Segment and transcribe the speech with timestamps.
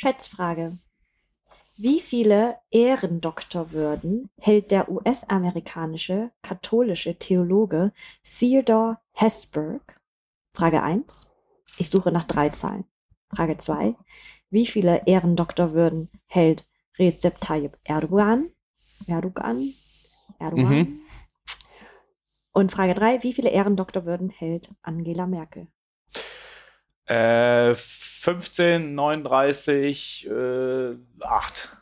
[0.00, 0.78] Schätzfrage.
[1.76, 9.82] Wie viele Ehrendoktorwürden hält der US-amerikanische katholische Theologe Theodore Hesburgh?
[10.54, 11.34] Frage 1.
[11.78, 12.84] Ich suche nach drei Zahlen.
[13.34, 13.96] Frage 2.
[14.50, 18.50] Wie viele Ehrendoktorwürden hält Recep Tayyip Erdogan?
[19.08, 19.74] Erdogan?
[20.38, 20.78] Erdogan?
[20.78, 21.00] Mhm.
[22.52, 23.24] Und Frage 3.
[23.24, 25.66] Wie viele Ehrendoktorwürden hält Angela Merkel?
[27.06, 27.74] Äh,
[28.28, 31.76] 15, 39, äh, 8.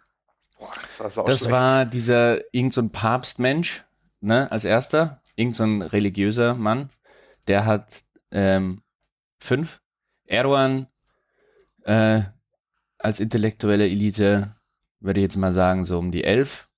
[0.56, 3.84] Boah, das war, das war dieser irgend so ein Papstmensch,
[4.20, 6.90] ne, als erster, irgend so ein religiöser Mann,
[7.48, 8.84] der hat ähm,
[9.40, 9.82] fünf.
[10.24, 10.86] Erdogan
[11.82, 12.22] äh,
[12.98, 14.54] als intellektuelle Elite
[15.00, 16.68] würde ich jetzt mal sagen so um die elf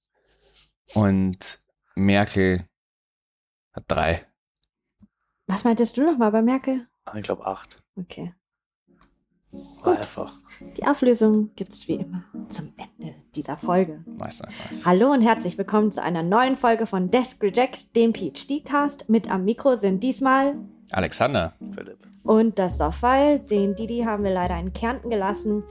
[0.94, 1.60] und
[1.94, 2.66] Merkel
[3.74, 4.26] hat drei.
[5.46, 6.88] Was meintest du nochmal bei Merkel?
[7.14, 7.82] Ich glaube acht.
[7.96, 8.32] Okay.
[9.50, 9.96] Gut.
[9.96, 10.32] Einfach.
[10.76, 14.04] Die Auflösung gibt es wie immer zum Ende dieser Folge.
[14.04, 14.84] Nice, nice, nice.
[14.84, 19.08] Hallo und herzlich willkommen zu einer neuen Folge von Desk Reject, dem PhD-Cast.
[19.08, 20.56] Mit am Mikro sind diesmal
[20.90, 23.38] Alexander, Philipp und das Softfile.
[23.38, 25.62] Den Didi haben wir leider in Kärnten gelassen.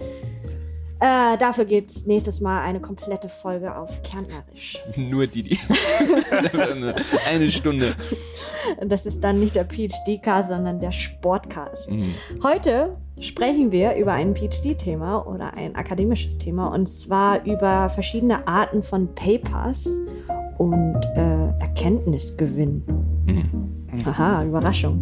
[0.99, 4.79] Äh, dafür gibt es nächstes Mal eine komplette Folge auf Kärntnerisch.
[4.95, 5.59] Nur Didi.
[7.27, 7.95] eine Stunde.
[8.85, 11.91] Das ist dann nicht der PhD-Cast, sondern der Sportcast.
[11.91, 12.15] Mhm.
[12.41, 18.81] Heute sprechen wir über ein PhD-Thema oder ein akademisches Thema und zwar über verschiedene Arten
[18.81, 19.87] von Papers
[20.57, 22.83] und äh, Erkenntnisgewinn.
[23.25, 23.76] Mhm.
[24.05, 24.99] Aha, Überraschung.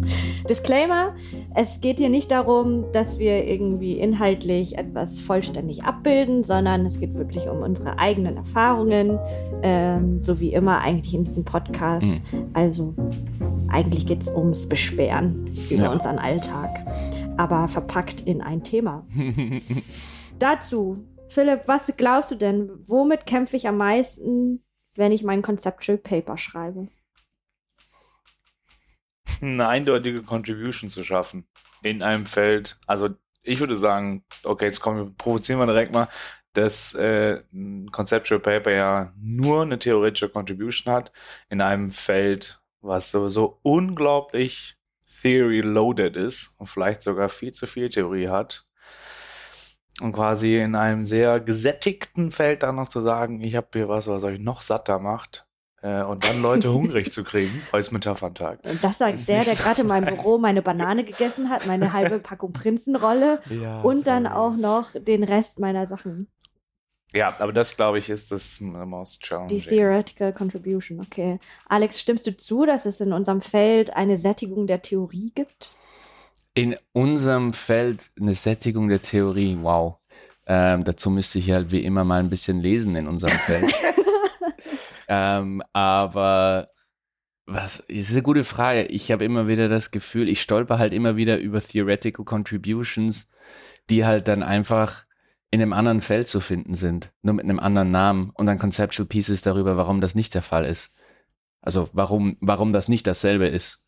[0.48, 1.14] Disclaimer:
[1.54, 7.14] Es geht hier nicht darum, dass wir irgendwie inhaltlich etwas vollständig abbilden, sondern es geht
[7.16, 9.18] wirklich um unsere eigenen Erfahrungen,
[9.62, 12.22] ähm, so wie immer eigentlich in diesem Podcast.
[12.32, 12.50] Mhm.
[12.52, 12.94] Also
[13.68, 15.92] eigentlich geht es ums Beschweren über ja.
[15.92, 16.86] unseren Alltag,
[17.36, 19.06] aber verpackt in ein Thema.
[20.38, 24.62] Dazu, Philipp, was glaubst du denn, womit kämpfe ich am meisten,
[24.94, 26.88] wenn ich mein Conceptual Paper schreibe?
[29.40, 31.46] Eine eindeutige Contribution zu schaffen
[31.82, 32.78] in einem Feld.
[32.86, 33.10] Also
[33.42, 36.08] ich würde sagen, okay, jetzt kommen provozieren wir direkt mal,
[36.52, 41.12] dass äh, ein Conceptual Paper ja nur eine theoretische Contribution hat
[41.48, 44.76] in einem Feld, was sowieso unglaublich
[45.20, 48.64] theory loaded ist und vielleicht sogar viel zu viel Theorie hat.
[50.00, 54.08] Und quasi in einem sehr gesättigten Feld dann noch zu sagen, ich habe hier was,
[54.08, 55.46] was euch noch satter macht,
[55.82, 58.60] äh, und dann Leute hungrig zu kriegen, als Metaphantag.
[58.68, 61.92] Und das sagt das der, der gerade in meinem Büro meine Banane gegessen hat, meine
[61.92, 64.04] halbe Packung Prinzenrolle ja, und sorry.
[64.04, 66.28] dann auch noch den Rest meiner Sachen.
[67.12, 69.58] Ja, aber das, glaube ich, ist das most challenging.
[69.58, 71.38] Die Theoretical Contribution, okay.
[71.68, 75.76] Alex, stimmst du zu, dass es in unserem Feld eine Sättigung der Theorie gibt?
[76.54, 79.96] In unserem Feld eine Sättigung der Theorie, wow.
[80.46, 83.72] Ähm, dazu müsste ich halt wie immer mal ein bisschen lesen in unserem Feld.
[85.08, 86.68] Ähm, aber
[87.46, 88.86] was ist eine gute Frage.
[88.86, 93.30] Ich habe immer wieder das Gefühl, ich stolper halt immer wieder über Theoretical Contributions,
[93.88, 95.04] die halt dann einfach
[95.52, 99.06] in einem anderen Feld zu finden sind, nur mit einem anderen Namen und dann Conceptual
[99.06, 100.92] Pieces darüber, warum das nicht der Fall ist.
[101.62, 103.86] Also warum, warum das nicht dasselbe ist.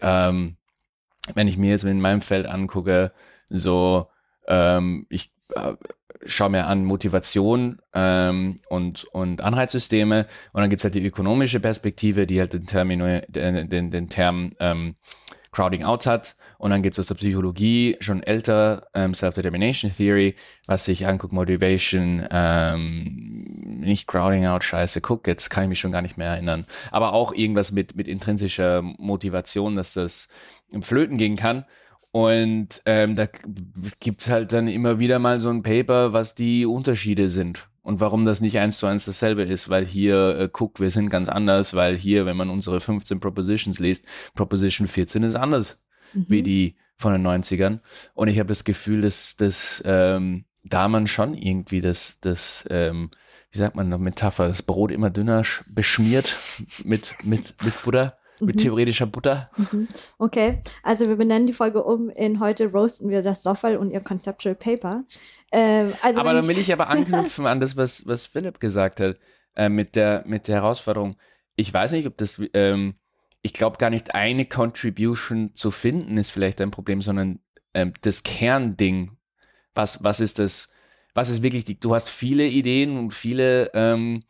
[0.00, 0.56] Ähm,
[1.34, 3.12] wenn ich mir jetzt in meinem Feld angucke,
[3.48, 4.08] so
[4.48, 5.74] ähm, ich äh,
[6.26, 10.26] schau mir an Motivation ähm, und, und Anreizsysteme.
[10.52, 14.52] Und dann gibt's halt die ökonomische Perspektive, die halt den, Termino, den, den, den Term
[14.60, 14.94] ähm,
[15.52, 16.36] Crowding Out hat.
[16.58, 20.34] Und dann gibt's aus der Psychologie schon älter ähm, Self-Determination Theory,
[20.66, 25.92] was sich anguckt, Motivation, ähm, nicht Crowding Out, scheiße, guck, jetzt kann ich mich schon
[25.92, 30.28] gar nicht mehr erinnern, aber auch irgendwas mit, mit intrinsischer Motivation, dass das
[30.70, 31.66] im Flöten gehen kann
[32.14, 33.26] und ähm, da
[33.98, 38.24] gibt's halt dann immer wieder mal so ein Paper, was die Unterschiede sind und warum
[38.24, 41.74] das nicht eins zu eins dasselbe ist, weil hier, äh, guck, wir sind ganz anders,
[41.74, 44.04] weil hier, wenn man unsere 15 Propositions liest,
[44.36, 46.26] Proposition 14 ist anders mhm.
[46.28, 47.80] wie die von den 90ern.
[48.14, 53.10] Und ich habe das Gefühl, dass, dass ähm, da man schon irgendwie das, das ähm,
[53.50, 56.36] wie sagt man noch, Metapher, das Brot immer dünner beschmiert
[56.84, 58.60] mit, mit, mit Butter mit mhm.
[58.60, 59.50] theoretischer Butter.
[59.56, 59.88] Mhm.
[60.18, 64.00] Okay, also wir benennen die Folge um in heute roasten wir das Soffel und ihr
[64.00, 65.04] Conceptual Paper.
[65.52, 69.16] Ähm, also aber dann will ich aber anknüpfen an das, was, was Philipp gesagt hat,
[69.56, 71.16] äh, mit, der, mit der Herausforderung.
[71.56, 72.94] Ich weiß nicht, ob das, ähm,
[73.42, 77.38] ich glaube gar nicht eine Contribution zu finden ist vielleicht ein Problem, sondern
[77.74, 79.16] ähm, das Kernding.
[79.74, 80.72] Was, was ist das?
[81.14, 84.24] Was ist wirklich die, du hast viele Ideen und viele, ähm,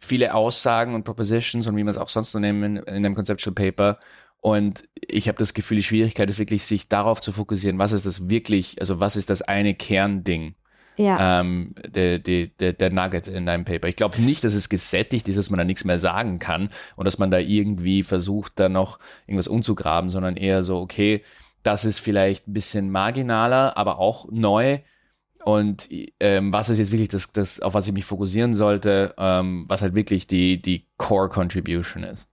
[0.00, 3.54] viele Aussagen und Propositions und wie man es auch sonst so nennen in einem Conceptual
[3.54, 3.98] Paper.
[4.40, 8.06] Und ich habe das Gefühl, die Schwierigkeit ist wirklich, sich darauf zu fokussieren, was ist
[8.06, 10.54] das wirklich, also was ist das eine Kernding?
[10.98, 11.40] ja.
[11.40, 13.88] ähm, der, der, der, der Nugget in deinem Paper.
[13.88, 17.04] Ich glaube nicht, dass es gesättigt ist, dass man da nichts mehr sagen kann und
[17.04, 21.22] dass man da irgendwie versucht, da noch irgendwas umzugraben, sondern eher so, okay,
[21.62, 24.80] das ist vielleicht ein bisschen marginaler, aber auch neu.
[25.48, 25.88] Und
[26.20, 29.80] ähm, was ist jetzt wirklich das, das, auf was ich mich fokussieren sollte, ähm, was
[29.80, 32.28] halt wirklich die, die Core Contribution ist.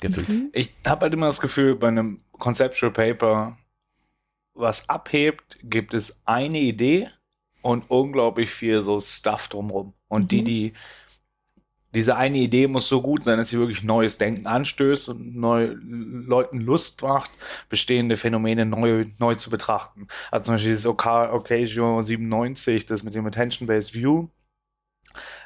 [0.00, 0.28] Gefühlt.
[0.28, 0.48] Mhm.
[0.52, 3.56] Ich habe halt immer das Gefühl, bei einem Conceptual Paper,
[4.52, 7.08] was abhebt, gibt es eine Idee
[7.62, 9.94] und unglaublich viel so Stuff drumherum.
[10.08, 10.28] Und mhm.
[10.28, 10.72] die, die,
[11.94, 15.74] diese eine Idee muss so gut sein, dass sie wirklich neues Denken anstößt und neu,
[15.80, 17.30] Leuten Lust macht,
[17.68, 20.06] bestehende Phänomene neu, neu zu betrachten.
[20.30, 24.28] Also zum Beispiel das Ocasio 97, das mit dem Attention-Based View.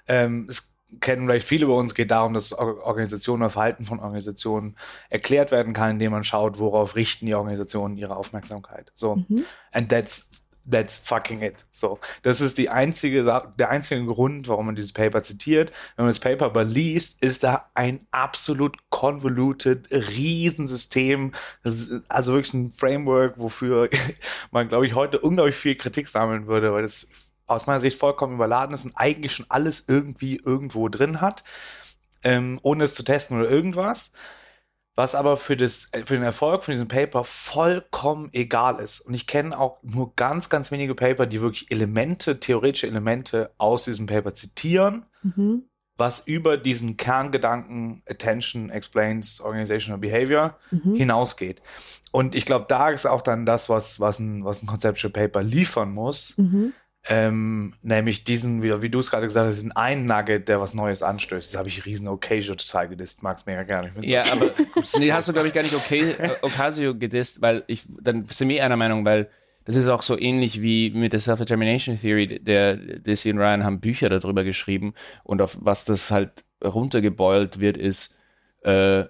[0.07, 4.77] Ähm, es kennen vielleicht viele bei uns, geht darum, dass Organisationen oder Verhalten von Organisationen
[5.11, 8.93] erklärt werden kann, indem man schaut, worauf richten die Organisationen ihre Aufmerksamkeit.
[8.95, 9.17] So.
[9.17, 9.45] Mhm.
[9.73, 10.29] And that's
[10.71, 11.67] That's fucking it.
[11.73, 15.73] So, das ist die einzige, der einzige Grund, warum man dieses Paper zitiert.
[15.97, 21.33] Wenn man das Paper aber liest, ist da ein absolut convoluted Riesensystem.
[22.09, 23.91] also wirklich ein Framework, wofür
[24.51, 27.09] man, glaube ich, heute unglaublich viel Kritik sammeln würde, weil das
[27.47, 31.45] aus meiner Sicht vollkommen überladen ist und eigentlich schon alles irgendwie irgendwo drin hat,
[32.23, 34.13] ähm, ohne es zu testen oder irgendwas.
[34.97, 39.01] Was aber für, das, äh, für den Erfolg von diesem Paper vollkommen egal ist.
[39.01, 43.85] Und ich kenne auch nur ganz, ganz wenige Paper, die wirklich Elemente, theoretische Elemente aus
[43.85, 45.65] diesem Paper zitieren, mhm.
[45.97, 50.95] was über diesen Kerngedanken Attention explains organizational behavior mhm.
[50.95, 51.61] hinausgeht.
[52.13, 55.43] Und ich glaube, da ist auch dann das, was, was, ein, was ein Conceptual Paper
[55.43, 56.39] liefern muss.
[56.39, 56.73] Mhm
[57.07, 60.73] ähm, nämlich diesen, wie, wie du es gerade gesagt hast, diesen einen Nugget, der was
[60.73, 61.53] Neues anstößt.
[61.53, 63.93] Das habe ich riesen Ocasio total gedisst, mag es mega gerne.
[64.01, 64.51] Ja, aber
[64.99, 68.49] nee, hast du, glaube ich, gar nicht okay, äh, Ocasio gedisst, weil ich, dann sind
[68.49, 69.29] wir einer Meinung, weil
[69.67, 72.39] das ist auch so ähnlich wie mit der Self-Determination Theory.
[72.43, 77.77] Der Desi und Ryan haben Bücher darüber geschrieben und auf was das halt runtergeboilt wird,
[77.77, 78.17] ist
[78.63, 79.05] äh,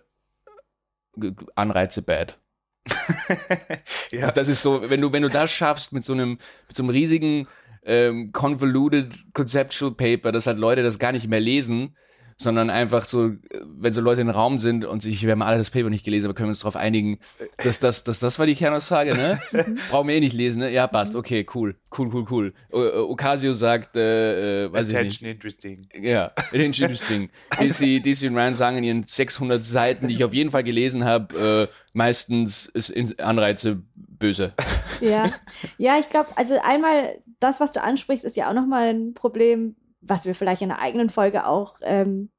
[1.55, 2.39] Anreize bad.
[4.11, 4.31] ja.
[4.31, 6.91] Das ist so, wenn du, wenn du das schaffst mit so einem, mit so einem
[6.91, 7.47] riesigen
[7.85, 11.95] ähm, convoluted conceptual paper, dass halt Leute das gar nicht mehr lesen,
[12.37, 13.33] sondern einfach so,
[13.63, 16.27] wenn so Leute im Raum sind und sich, wir haben alle das Paper nicht gelesen,
[16.27, 17.19] aber können wir uns darauf einigen,
[17.59, 19.41] dass das, dass das war die Kernaussage, ne?
[19.91, 20.73] Brauchen wir eh nicht lesen, ne?
[20.73, 22.55] Ja, passt, okay, cool, cool, cool, cool.
[22.73, 25.31] O Ocasio sagt, äh, äh, weiß Attention ich nicht.
[25.31, 25.87] interesting.
[26.01, 27.31] Ja, attention interesting.
[27.61, 31.05] DC, DC und Ryan sagen in ihren 600 Seiten, die ich auf jeden Fall gelesen
[31.05, 34.55] habe, äh, meistens ist Anreize böse.
[35.01, 35.31] Ja,
[35.79, 39.77] ja, ich glaube, also einmal das, was du ansprichst, ist ja auch nochmal ein Problem,
[40.01, 42.31] was wir vielleicht in einer eigenen Folge auch, ähm,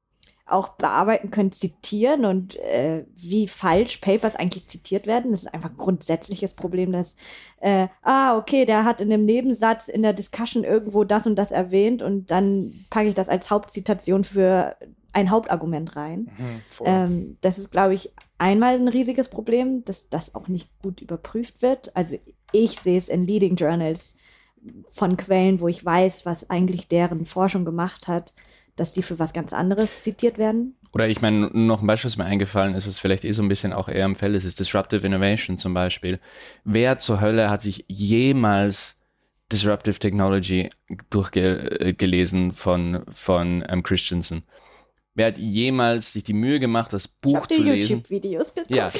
[0.48, 5.32] auch bearbeiten können, zitieren und äh, wie falsch Papers eigentlich zitiert werden.
[5.32, 7.16] Das ist einfach ein grundsätzliches Problem, dass,
[7.60, 11.50] äh, ah, okay, der hat in dem Nebensatz in der Discussion irgendwo das und das
[11.50, 14.76] erwähnt und dann packe ich das als Hauptzitation für
[15.12, 16.30] ein Hauptargument rein.
[16.38, 21.00] Mhm, ähm, das ist, glaube ich, einmal ein riesiges Problem, dass das auch nicht gut
[21.00, 21.96] überprüft wird.
[21.96, 22.18] Also
[22.52, 24.14] ich sehe es in Leading Journals
[24.88, 28.32] von Quellen, wo ich weiß, was eigentlich deren Forschung gemacht hat,
[28.76, 30.76] dass die für was ganz anderes zitiert werden.
[30.92, 33.48] Oder ich meine, noch ein Beispiel, was mir eingefallen ist, was vielleicht eh so ein
[33.48, 36.20] bisschen auch eher im Feld ist, ist Disruptive Innovation zum Beispiel.
[36.64, 39.00] Wer zur Hölle hat sich jemals
[39.52, 40.70] Disruptive Technology
[41.10, 44.44] durchgelesen von, von ähm, Christensen?
[45.16, 47.66] Wer hat jemals sich die Mühe gemacht, das Buch zu lesen?
[47.66, 48.70] Ich habe YouTube-Videos geguckt.
[48.70, 48.90] Ja,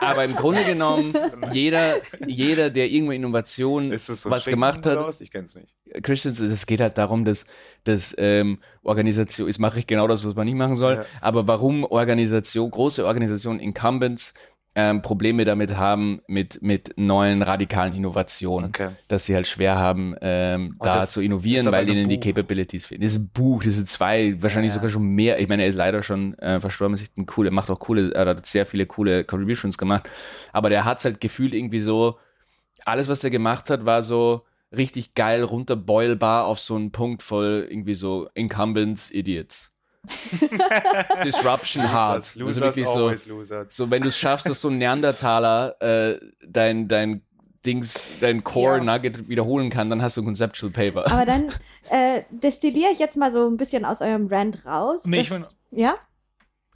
[0.00, 1.14] aber im Grunde genommen,
[1.52, 5.20] jeder, jeder der irgendwo Innovation so was gemacht hat, aus?
[5.20, 5.72] ich kenn's nicht.
[6.02, 7.46] Christians, es geht halt darum, dass,
[7.84, 11.04] dass ähm, Organisation, jetzt mache ich genau das, was man nicht machen soll, ja.
[11.20, 14.34] aber warum Organisation, große Organisationen, Incumbents
[14.74, 18.70] ähm, Probleme damit haben, mit, mit neuen radikalen Innovationen.
[18.70, 18.90] Okay.
[19.08, 23.00] Dass sie halt schwer haben, ähm, da zu innovieren, weil ihnen die Capabilities fehlen.
[23.00, 24.74] Dieses Buch, diese zwei, wahrscheinlich ja.
[24.74, 25.38] sogar schon mehr.
[25.38, 28.12] Ich meine, er ist leider schon äh, verstorben, ist ein cool, er macht auch coole,
[28.12, 30.08] er hat sehr viele coole Contributions gemacht.
[30.52, 32.18] Aber der hat es halt gefühlt irgendwie so,
[32.84, 34.42] alles, was der gemacht hat, war so
[34.76, 39.73] richtig geil runterboilbar auf so einen Punkt voll irgendwie so Incumbents, Idiots.
[41.24, 42.34] Disruption hard.
[42.34, 46.88] Losers, also wirklich so, so, wenn du es schaffst, dass so ein Neandertaler äh, dein,
[46.88, 47.22] dein
[47.64, 48.84] Dings, dein Core ja.
[48.84, 51.10] Nugget wiederholen kann, dann hast du ein Conceptual Paper.
[51.10, 51.48] Aber dann
[51.90, 55.06] äh, destilliere ich jetzt mal so ein bisschen aus eurem Rand raus.
[55.06, 55.96] Nee, ich will, ja?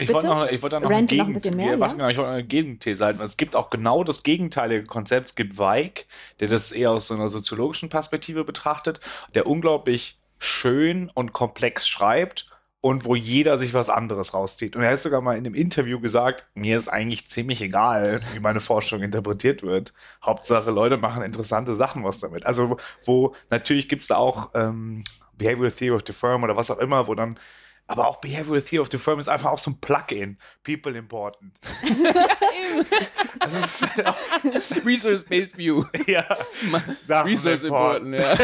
[0.01, 1.89] Ich wollte noch, ich wollte da noch ein, Gegend, noch ein mehr, ja?
[1.89, 3.21] genau, ich wollte eine Gegenthese halten.
[3.21, 5.31] Es gibt auch genau das gegenteilige Konzept.
[5.31, 6.07] Es gibt Weig,
[6.39, 9.01] der das eher aus so einer soziologischen Perspektive betrachtet,
[9.35, 12.47] der unglaublich schön und komplex schreibt
[12.81, 14.77] und wo jeder sich was anderes rauszieht.
[14.77, 18.41] Und er hat sogar mal in einem Interview gesagt, mir ist eigentlich ziemlich egal, wie
[18.41, 19.93] meine Forschung interpretiert wird.
[20.25, 22.47] Hauptsache, Leute machen interessante Sachen was damit.
[22.47, 25.05] Also, wo natürlich gibt's da auch ähm,
[25.37, 27.39] Behavioral Theory of the Firm oder was auch immer, wo dann
[27.89, 30.39] aber auch Behavioral Theory of the Firm ist einfach auch so ein Plugin.
[30.63, 31.59] People important.
[34.85, 35.85] Resource-based View.
[36.07, 36.25] ja.
[37.09, 38.35] Resource important, ja.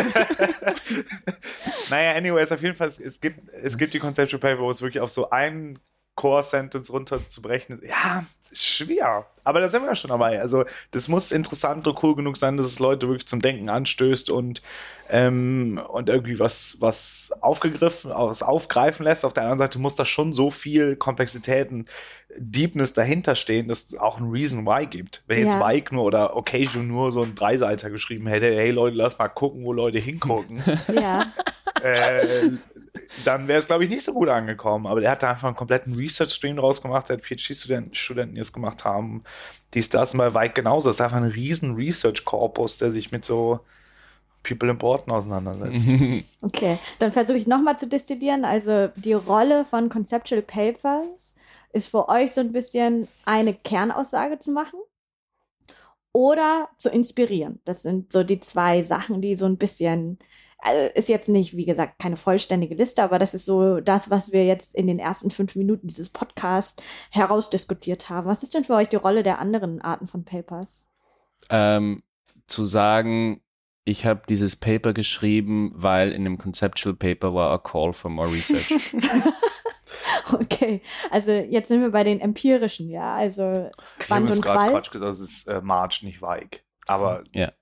[1.91, 5.03] naja, anyways, auf jeden Fall, es, gibt, es gibt die Conceptual Paper, wo es wirklich
[5.03, 5.79] auf so einen
[6.15, 7.83] Core-Sentence runterzubrechen.
[7.87, 9.27] Ja, ist schwer.
[9.45, 10.41] Aber da sind wir ja schon dabei.
[10.41, 14.31] Also, das muss interessant und cool genug sein, dass es Leute wirklich zum Denken anstößt
[14.31, 14.63] und,
[15.11, 19.25] ähm, und irgendwie was, was aufgegriffen, was aufgreifen lässt.
[19.25, 21.87] Auf der anderen Seite muss da schon so viel Komplexitäten,
[22.37, 25.23] Deepness dahinter stehen, dass es auch ein Reason Why gibt.
[25.29, 25.65] Wenn jetzt Ja.
[25.67, 29.65] Mike nur oder Occasion nur so ein Dreiseiter geschrieben hätte, hey Leute, lass mal gucken,
[29.65, 30.63] wo Leute hingucken
[31.01, 31.27] Ja.
[31.83, 32.27] äh,
[33.25, 34.87] dann wäre es, glaube ich, nicht so gut angekommen.
[34.87, 37.09] Aber der hat da einfach einen kompletten Research-Stream draus gemacht.
[37.09, 39.23] Der hat PhD-Studenten, Studenten, die es gemacht haben.
[39.75, 40.88] Dies, das bei Weit genauso.
[40.88, 43.61] Das ist einfach ein riesen Research-Korpus, der sich mit so
[44.45, 45.87] People Important auseinandersetzt.
[46.43, 48.45] Okay, dann versuche ich nochmal zu destillieren.
[48.45, 51.35] Also die Rolle von Conceptual Papers
[51.73, 54.79] ist für euch so ein bisschen eine Kernaussage zu machen
[56.12, 57.61] oder zu inspirieren.
[57.64, 60.19] Das sind so die zwei Sachen, die so ein bisschen,
[60.64, 64.33] also ist jetzt nicht, wie gesagt, keine vollständige Liste, aber das ist so das, was
[64.33, 68.26] wir jetzt in den ersten fünf Minuten dieses Podcasts herausdiskutiert haben.
[68.26, 70.87] Was ist denn für euch die Rolle der anderen Arten von Papers?
[71.50, 72.02] ähm,
[72.47, 73.42] zu sagen,
[73.85, 78.28] ich habe dieses Paper geschrieben, weil in dem Conceptual Paper war a call for more
[78.33, 78.94] research.
[80.33, 80.80] Okay,
[81.11, 83.68] also jetzt sind wir bei den empirischen, ja, also
[84.00, 84.71] Ich Quant habe und gerade Qual.
[84.73, 86.64] Quatsch gesagt, es ist äh, March, nicht Weig.
[86.87, 87.52] Aber Ja.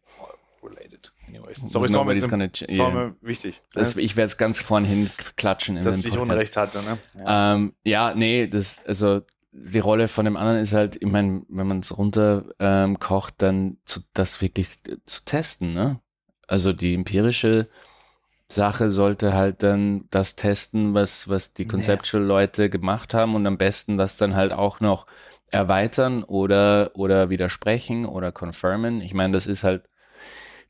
[0.62, 1.11] related.
[1.54, 3.60] Sorry, Nobody's gonna das war mir wichtig.
[3.72, 6.18] Das, ich werde es ganz vorn hin klatschen in dass ich.
[6.18, 6.98] Unrecht hatte, ne?
[7.18, 7.54] Ja.
[7.54, 9.22] Ähm, ja, nee, das, also
[9.52, 13.34] die Rolle von dem anderen ist halt, ich meine, wenn man es runter ähm, kocht,
[13.38, 14.68] dann zu, das wirklich
[15.04, 16.00] zu testen, ne?
[16.48, 17.68] Also die empirische
[18.48, 21.66] Sache sollte halt dann das testen, was, was die.
[21.66, 25.06] Conceptual-Leute gemacht haben und am besten das dann halt auch noch
[25.50, 29.00] erweitern oder, oder widersprechen oder confirmen.
[29.00, 29.88] Ich meine, das ist halt,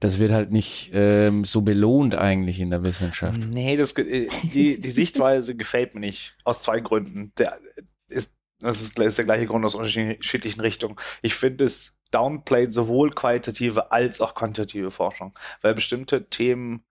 [0.02, 3.38] das wird halt nicht ähm, so belohnt eigentlich in der Wissenschaft.
[3.38, 6.34] Nee, das, äh, die, die Sichtweise gefällt mir nicht.
[6.42, 7.32] Aus zwei Gründen.
[7.38, 7.60] Der
[8.08, 10.96] ist, das ist, ist der gleiche Grund aus unterschiedlichen Richtungen.
[11.22, 16.82] Ich finde es downplayed sowohl qualitative als auch quantitative Forschung, weil bestimmte Themen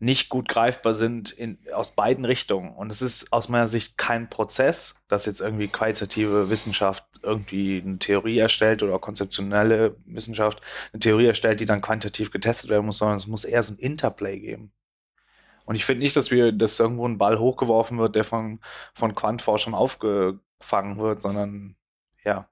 [0.00, 2.72] nicht gut greifbar sind in, aus beiden Richtungen.
[2.74, 7.98] Und es ist aus meiner Sicht kein Prozess, dass jetzt irgendwie qualitative Wissenschaft irgendwie eine
[7.98, 10.60] Theorie erstellt oder konzeptionelle Wissenschaft
[10.92, 13.78] eine Theorie erstellt, die dann quantitativ getestet werden muss, sondern es muss eher so ein
[13.78, 14.72] Interplay geben.
[15.64, 18.60] Und ich finde nicht, dass wir, dass irgendwo ein Ball hochgeworfen wird, der von,
[18.94, 21.76] von Quantforschern aufgefangen wird, sondern
[22.24, 22.48] ja.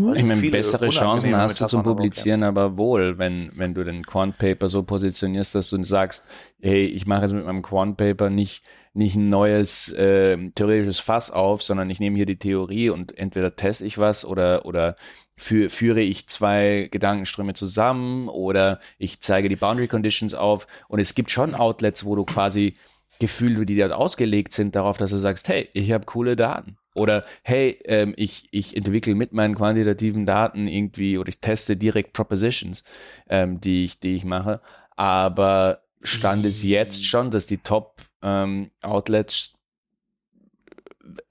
[0.00, 0.14] Hm?
[0.14, 4.38] Ich meine, bessere Chancen hast du zum Publizieren aber wohl, wenn, wenn du den Quant
[4.38, 6.24] Paper so positionierst, dass du sagst,
[6.62, 8.62] hey, ich mache jetzt mit meinem Quant Paper nicht,
[8.94, 13.54] nicht ein neues ähm, theoretisches Fass auf, sondern ich nehme hier die Theorie und entweder
[13.56, 14.96] teste ich was oder, oder
[15.36, 21.14] fü führe ich zwei Gedankenströme zusammen oder ich zeige die Boundary Conditions auf und es
[21.14, 22.72] gibt schon Outlets, wo du quasi
[23.18, 26.78] Gefühle, die dort ausgelegt sind, darauf, dass du sagst, hey, ich habe coole Daten.
[26.94, 32.12] Oder hey, ähm, ich, ich entwickle mit meinen quantitativen Daten irgendwie oder ich teste direkt
[32.12, 32.84] Propositions,
[33.28, 34.60] ähm, die, ich, die ich mache.
[34.96, 39.54] Aber stand es jetzt schon, dass die Top-Outlets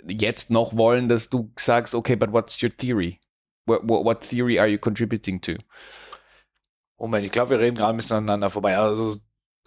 [0.08, 3.20] jetzt noch wollen, dass du sagst, okay, but what's your theory?
[3.66, 5.54] What, what, what theory are you contributing to?
[6.98, 8.78] Moment, ich glaube, wir reden gerade ein bisschen aneinander vorbei.
[8.78, 9.18] Also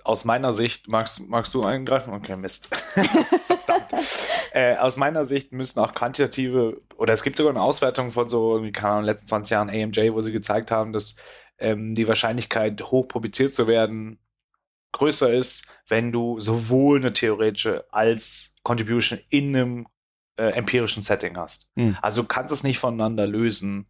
[0.04, 2.12] aus meiner Sicht, magst, magst du eingreifen?
[2.12, 2.68] Okay, Mist.
[3.46, 3.92] Verdammt.
[4.54, 8.52] Äh, aus meiner Sicht müssen auch quantitative, oder es gibt sogar eine Auswertung von so,
[8.52, 11.16] irgendwie, keine Ahnung, in den letzten 20 Jahren AMJ, wo sie gezeigt haben, dass
[11.56, 14.18] ähm, die Wahrscheinlichkeit, hoch publiziert zu werden,
[14.92, 19.86] größer ist, wenn du sowohl eine theoretische als Contribution in einem
[20.36, 21.70] äh, empirischen Setting hast.
[21.76, 21.96] Hm.
[22.02, 23.88] Also du kannst es nicht voneinander lösen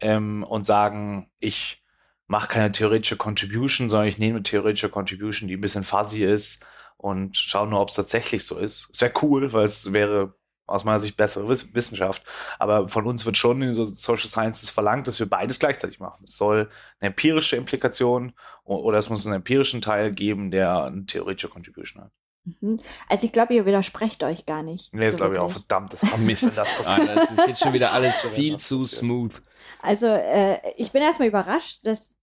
[0.00, 1.82] ähm, und sagen, ich
[2.28, 6.64] mache keine theoretische Contribution, sondern ich nehme eine theoretische Contribution, die ein bisschen fuzzy ist
[6.96, 8.88] und schaue nur, ob es tatsächlich so ist.
[8.92, 10.34] Es wäre cool, weil es wäre
[10.66, 12.22] aus meiner Sicht bessere Wiss Wissenschaft.
[12.58, 16.24] Aber von uns wird schon in so Social Sciences verlangt, dass wir beides gleichzeitig machen.
[16.24, 16.68] Es soll
[17.00, 22.12] eine empirische Implikation oder es muss einen empirischen Teil geben, der eine theoretische Contribution hat.
[22.60, 22.78] Mhm.
[23.08, 24.92] Also ich glaube, ihr widersprecht euch gar nicht.
[24.92, 25.50] Nee, das so glaube ich auch.
[25.50, 26.56] Verdammt, das ich, Mist.
[26.56, 27.16] das passiert.
[27.16, 29.40] das ist jetzt schon wieder alles viel zu smooth.
[29.80, 32.14] Also äh, ich bin erstmal überrascht, dass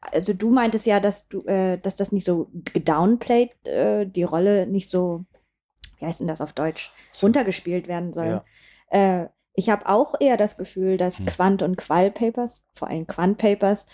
[0.00, 4.66] also du meintest ja, dass du, äh, dass das nicht so gedownplayed, äh, die Rolle
[4.66, 5.24] nicht so
[6.02, 8.40] wie heißt denn das auf Deutsch, runtergespielt werden sollen.
[8.92, 9.22] Ja.
[9.22, 11.26] Äh, ich habe auch eher das Gefühl, dass Hm.
[11.26, 13.86] Quant- und Qual-Papers, vor allem Quant-Papers,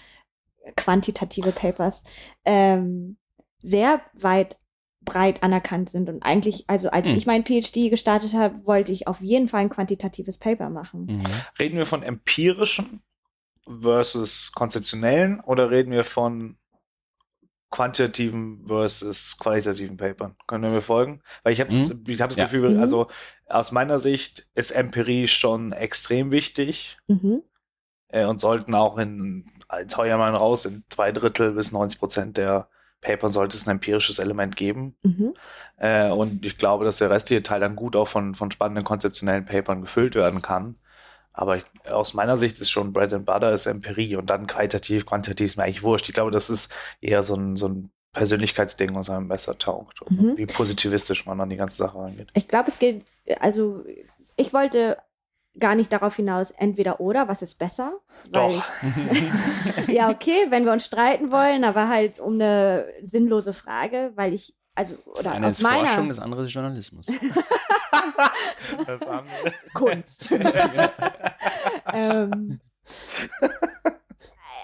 [0.76, 2.04] quantitative Papers,
[2.44, 3.18] ähm,
[3.60, 4.58] sehr weit
[5.02, 7.16] breit anerkannt sind und eigentlich, also als Hm.
[7.16, 11.06] ich mein PhD gestartet habe, wollte ich auf jeden Fall ein quantitatives Paper machen.
[11.06, 11.26] Mhm.
[11.58, 13.02] Reden wir von empirischen
[13.80, 16.56] versus konzeptionellen oder reden wir von
[17.70, 20.36] quantitativen versus qualitativen Papern?
[20.46, 21.20] Können wir mir folgen?
[21.42, 22.04] Weil ich habe Mhm.
[22.06, 22.44] ich hab das Ja.
[22.44, 22.80] Gefühl, Mhm.
[22.80, 23.08] also
[23.46, 27.42] aus meiner Sicht ist Empirie schon extrem wichtig Mhm.
[28.08, 32.68] äh, und sollten auch in, als Heuermann raus, in zwei Drittel bis 90 Prozent der
[33.02, 34.96] Paper sollte es ein empirisches Element geben.
[35.02, 35.34] Mhm.
[35.76, 39.44] Äh, und ich glaube, dass der restliche Teil dann gut auch von, von spannenden konzeptionellen
[39.44, 40.76] Papern gefüllt werden kann.
[41.38, 45.06] Aber ich, aus meiner Sicht ist schon Bread and Butter ist Empirie und dann qualitativ,
[45.06, 46.08] quantitativ ist mir eigentlich wurscht.
[46.08, 50.02] Ich glaube, das ist eher so ein, so ein Persönlichkeitsding, was einem besser taugt.
[50.02, 50.36] Und Mhm.
[50.36, 52.28] Wie positivistisch man an die ganze Sache rangeht.
[52.34, 53.04] Ich glaube, es geht,
[53.38, 53.84] also
[54.36, 54.96] ich wollte
[55.60, 57.92] gar nicht darauf hinaus, entweder oder, was ist besser?
[58.30, 58.64] Weil Doch.
[59.88, 64.54] ja, okay, wenn wir uns streiten wollen, aber halt um eine sinnlose Frage, weil ich,
[64.74, 67.06] also, Das oder eine aus ist meiner Forschung, das andere ist Journalismus.
[68.86, 69.54] Das andere.
[69.74, 70.30] Kunst.
[71.92, 72.60] ähm,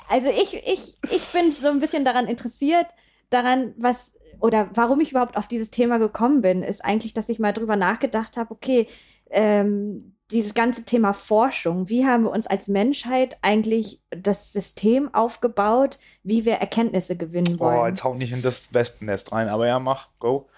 [0.09, 2.87] also ich, ich, ich bin so ein bisschen daran interessiert,
[3.31, 7.39] daran, was oder warum ich überhaupt auf dieses Thema gekommen bin, ist eigentlich, dass ich
[7.39, 8.87] mal drüber nachgedacht habe, okay,
[9.31, 15.99] ähm, dieses ganze Thema Forschung, wie haben wir uns als Menschheit eigentlich das System aufgebaut,
[16.23, 17.79] wie wir Erkenntnisse gewinnen wollen?
[17.79, 20.49] Oh, jetzt hau nicht in das Wespennest rein, aber ja, mach, go.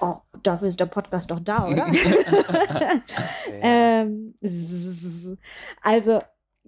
[0.00, 1.86] Oh, dafür ist der Podcast doch da, oder?
[3.62, 4.34] Äh, Ähm,
[5.82, 6.20] also,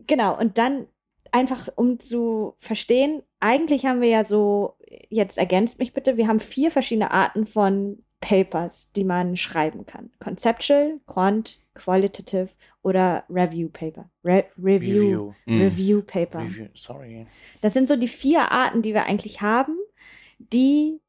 [0.06, 0.86] genau, und dann
[1.30, 4.76] einfach, um zu verstehen, eigentlich haben wir ja so,
[5.08, 10.10] jetzt ergänzt mich bitte, wir haben vier verschiedene Arten von Papers, die man schreiben kann.
[10.22, 12.50] Conceptual, Quant, Qualitative
[12.82, 14.08] oder Review Paper.
[14.24, 15.32] Re Review.
[15.46, 16.40] Review Paper.
[16.40, 16.68] Review.
[16.74, 17.26] Sorry.
[17.62, 19.76] Das sind so die vier Arten, die wir eigentlich haben,
[20.38, 21.00] die,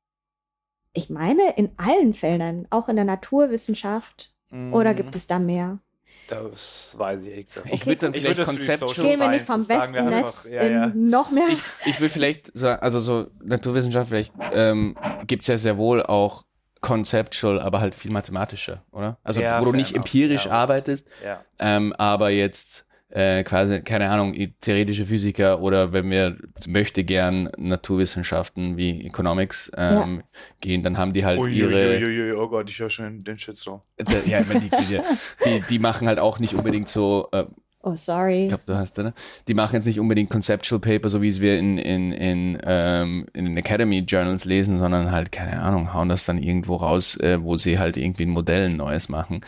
[0.93, 4.31] ich meine, in allen Feldern, auch in der Naturwissenschaft,
[4.71, 5.79] oder gibt es da mehr?
[6.27, 7.67] Das weiß ich ehrlich gesagt.
[7.71, 8.89] Ich würde dann Ich vielleicht Conceptual.
[8.89, 10.45] Social Gehen wir nicht vom Wespennetz einfach.
[10.45, 10.83] Ja, ja.
[10.85, 11.47] in noch mehr.
[11.49, 14.95] Ich, ich will vielleicht sagen, also so Naturwissenschaft, vielleicht ähm,
[15.27, 16.45] gibt es ja sehr wohl auch
[16.81, 19.17] conceptual, aber halt viel mathematischer, oder?
[19.23, 21.41] Also Ja, wo du nicht empirisch Ja, was- arbeitest, Ja.
[21.59, 28.75] ähm, aber jetzt äh, quasi, keine Ahnung, theoretische Physiker oder wenn wir möchte gern Naturwissenschaften
[28.75, 30.23] wie Economics ähm,
[30.61, 33.37] gehen, dann haben die halt Ui, ihre, ui, ui, oh Gott, ich höre schon den
[33.37, 33.81] Shitstorm.
[34.25, 34.99] ja, ich meine, die, die,
[35.45, 37.45] die, die machen halt auch nicht unbedingt so, äh,
[37.85, 38.43] Oh, sorry.
[38.43, 39.13] ich glaube, du hast, ne?
[39.49, 43.27] Die machen jetzt nicht unbedingt Conceptual Paper, so wie es wir in, in, in, ähm,
[43.33, 47.43] in den Academy Journals lesen, sondern halt, keine Ahnung, hauen das dann irgendwo raus, äh,
[47.43, 49.41] wo sie halt irgendwie ein Modell ein Neues machen.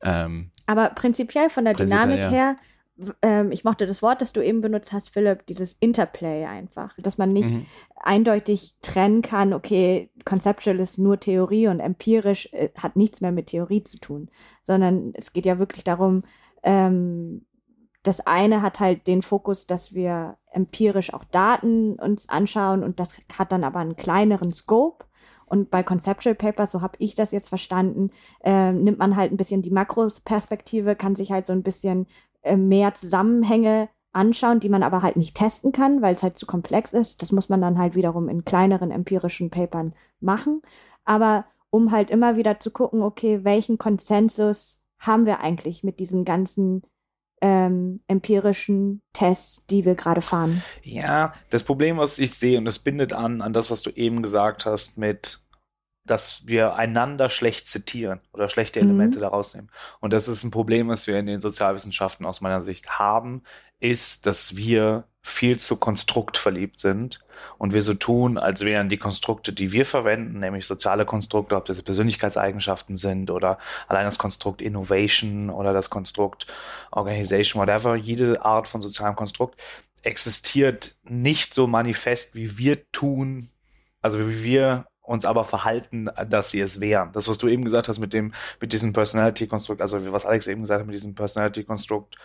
[0.00, 2.30] Ähm, Aber prinzipiell von der Prinzipiell, Dynamik ja.
[2.30, 2.56] her,
[3.22, 6.94] ähm, ich mochte das Wort, das du eben benutzt hast, Philipp, dieses Interplay einfach.
[6.98, 7.66] Dass man nicht mhm.
[7.96, 13.46] eindeutig trennen kann, okay, conceptual ist nur Theorie und empirisch äh, hat nichts mehr mit
[13.46, 14.30] Theorie zu tun,
[14.62, 16.24] sondern es geht ja wirklich darum,
[16.62, 17.44] ähm,
[18.04, 23.18] das eine hat halt den Fokus, dass wir empirisch auch Daten uns anschauen und das
[23.36, 25.06] hat dann aber einen kleineren Scope.
[25.46, 28.10] Und bei Conceptual Papers, so habe ich das jetzt verstanden,
[28.42, 32.08] ähm, nimmt man halt ein bisschen die Makroperspektive, kann sich halt so ein bisschen äh,
[32.56, 36.92] mehr Zusammenhänge anschauen, die man aber halt nicht testen kann, weil es halt zu komplex
[36.92, 37.20] ist.
[37.22, 40.62] Das muss man dann halt wiederum in kleineren empirischen Papern machen.
[41.04, 46.24] Aber um halt immer wieder zu gucken, okay, welchen Konsensus haben wir eigentlich mit diesen
[46.24, 46.82] ganzen
[47.40, 50.62] ähm, empirischen Tests, die wir gerade fahren?
[50.82, 54.22] Ja, das Problem, was ich sehe, und das bindet an, an das, was du eben
[54.22, 55.43] gesagt hast, mit,
[56.04, 58.88] dass wir einander schlecht zitieren oder schlechte Mhm.
[58.88, 59.70] Elemente daraus nehmen.
[60.00, 63.42] Und das ist ein Problem, was wir in den Sozialwissenschaften aus meiner Sicht haben,
[63.80, 67.20] ist, dass wir viel zu konstruktverliebt sind
[67.56, 71.64] und wir so tun, als wären die Konstrukte, die wir verwenden, nämlich soziale Konstrukte, ob
[71.64, 76.46] das Persönlichkeitseigenschaften sind oder allein das Konstrukt Innovation oder das Konstrukt
[76.90, 79.58] Organization, whatever, jede Art von sozialem Konstrukt
[80.02, 83.48] existiert nicht so manifest, wie wir tun,
[84.02, 87.12] also wie wir uns aber verhalten, dass sie es wären.
[87.12, 90.62] Das, was du eben gesagt hast mit dem, mit diesem Personality-Konstrukt, also was Alex eben
[90.62, 92.16] gesagt hat mit diesem Personality-Konstrukt,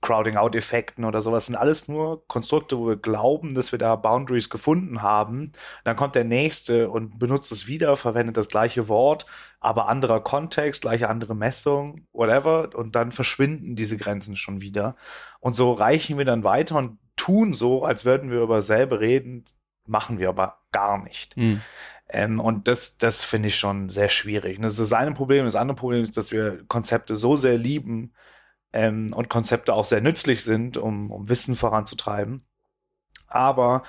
[0.00, 5.02] Crowding-out-Effekten oder sowas, sind alles nur Konstrukte, wo wir glauben, dass wir da Boundaries gefunden
[5.02, 5.50] haben.
[5.82, 9.26] Dann kommt der nächste und benutzt es wieder, verwendet das gleiche Wort,
[9.58, 14.94] aber anderer Kontext, gleiche andere Messung, whatever, und dann verschwinden diese Grenzen schon wieder.
[15.40, 19.44] Und so reichen wir dann weiter und tun so, als würden wir über selbe reden,
[19.84, 21.36] machen wir aber gar nicht.
[21.36, 21.60] Mhm.
[22.12, 24.56] Ähm, und das, das finde ich schon sehr schwierig.
[24.58, 25.44] Und das ist das eine Problem.
[25.44, 28.12] Das andere Problem ist, dass wir Konzepte so sehr lieben
[28.72, 32.46] ähm, und Konzepte auch sehr nützlich sind, um, um Wissen voranzutreiben.
[33.26, 33.84] Aber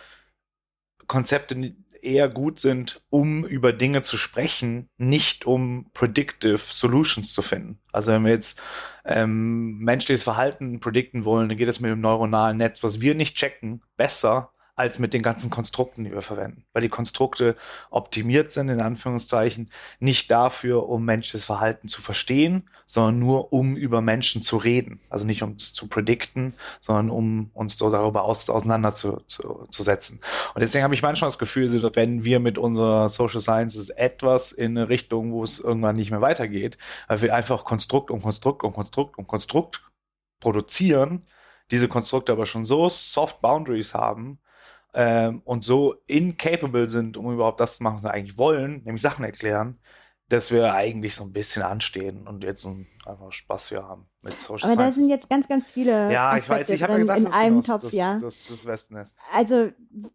[1.07, 7.79] Konzepte eher gut sind, um über Dinge zu sprechen, nicht um predictive Solutions zu finden.
[7.91, 8.61] Also wenn wir jetzt
[9.05, 13.35] ähm, menschliches Verhalten predikten wollen, dann geht es mit dem neuronalen Netz, was wir nicht
[13.37, 16.65] checken, besser als mit den ganzen Konstrukten, die wir verwenden.
[16.73, 17.55] Weil die Konstrukte
[17.91, 24.01] optimiert sind, in Anführungszeichen, nicht dafür, um menschliches Verhalten zu verstehen, sondern nur um über
[24.01, 24.99] Menschen zu reden.
[25.07, 30.19] Also nicht um es zu predikten, sondern um uns so darüber aus, auseinanderzusetzen.
[30.55, 34.51] Und deswegen habe ich manchmal das Gefühl, so rennen wir mit unserer Social Sciences etwas
[34.51, 38.63] in eine Richtung, wo es irgendwann nicht mehr weitergeht, weil wir einfach Konstrukt um Konstrukt
[38.63, 39.83] um Konstrukt um Konstrukt
[40.39, 41.21] produzieren,
[41.69, 44.39] diese Konstrukte aber schon so soft Boundaries haben,
[44.93, 49.01] ähm, und so incapable sind, um überhaupt das zu machen, was wir eigentlich wollen, nämlich
[49.01, 49.79] Sachen erklären,
[50.31, 54.39] dass wir eigentlich so ein bisschen anstehen und jetzt so einfach Spaß hier haben mit
[54.39, 54.95] Social Aber Science.
[54.95, 57.83] da sind jetzt ganz, ganz viele ja, ich weiß, ich habe gesagt, in einem Topf,
[57.83, 58.17] das, ja.
[58.17, 59.15] Das, das, Wespennest.
[59.33, 59.71] Also,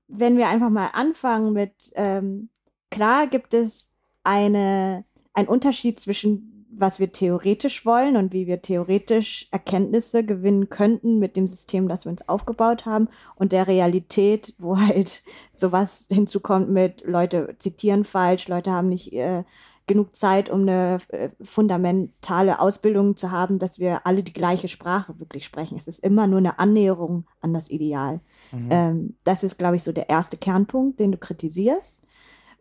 [0.08, 2.48] wenn wir einfach mal anfangen mit, ähm,
[2.90, 9.48] klar gibt es eine, einen Unterschied zwischen was wir theoretisch wollen und wie wir theoretisch
[9.50, 14.78] Erkenntnisse gewinnen könnten mit dem System, das wir uns aufgebaut haben und der Realität, wo
[14.78, 15.22] halt
[15.54, 19.44] sowas hinzukommt mit Leute zitieren falsch, Leute haben nicht äh,
[19.86, 25.18] genug Zeit, um eine äh, fundamentale Ausbildung zu haben, dass wir alle die gleiche Sprache
[25.18, 25.76] wirklich sprechen.
[25.76, 28.20] Es ist immer nur eine Annäherung an das Ideal.
[28.50, 28.68] Mhm.
[28.70, 32.02] Ähm, das ist, glaube ich, so der erste Kernpunkt, den du kritisierst.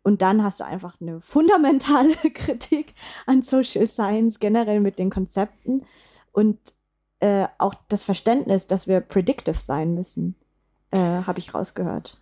[0.05, 2.93] Und dann hast du einfach eine fundamentale Kritik
[3.25, 5.83] an Social Science generell mit den Konzepten
[6.31, 6.59] und
[7.21, 10.35] äh, auch das Verständnis, dass wir predictive sein müssen,
[10.91, 12.19] äh, habe ich rausgehört.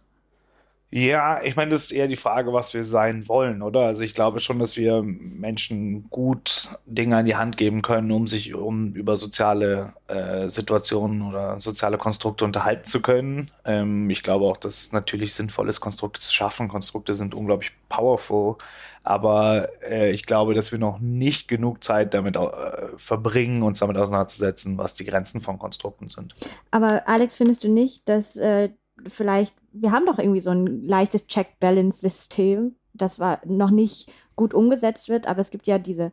[0.95, 3.81] Ja, ich meine, das ist eher die Frage, was wir sein wollen, oder?
[3.81, 8.27] Also ich glaube schon, dass wir Menschen gut Dinge an die Hand geben können, um
[8.27, 13.49] sich um über soziale äh, Situationen oder soziale Konstrukte unterhalten zu können.
[13.65, 16.67] Ähm, ich glaube auch, dass es natürlich sinnvoll ist, Konstrukte zu schaffen.
[16.67, 18.57] Konstrukte sind unglaublich powerful,
[19.03, 22.49] aber äh, ich glaube, dass wir noch nicht genug Zeit damit äh,
[22.97, 26.35] verbringen, uns damit auseinanderzusetzen, was die Grenzen von Konstrukten sind.
[26.69, 28.69] Aber Alex, findest du nicht, dass äh,
[29.07, 35.09] vielleicht, wir haben doch irgendwie so ein leichtes Check-Balance-System, das war noch nicht gut umgesetzt
[35.09, 36.11] wird, aber es gibt ja diese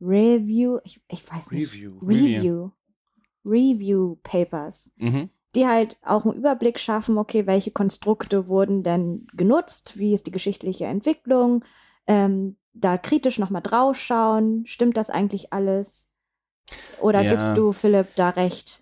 [0.00, 1.74] Review, ich, ich weiß nicht.
[1.74, 1.98] Review.
[2.02, 2.70] Review.
[3.44, 4.92] Review Papers.
[4.96, 5.30] Mhm.
[5.54, 10.30] Die halt auch einen Überblick schaffen, okay, welche Konstrukte wurden denn genutzt, wie ist die
[10.30, 11.64] geschichtliche Entwicklung,
[12.06, 16.10] ähm, da kritisch nochmal draufschauen, stimmt das eigentlich alles?
[17.00, 17.32] Oder ja.
[17.32, 18.81] gibst du Philipp da recht?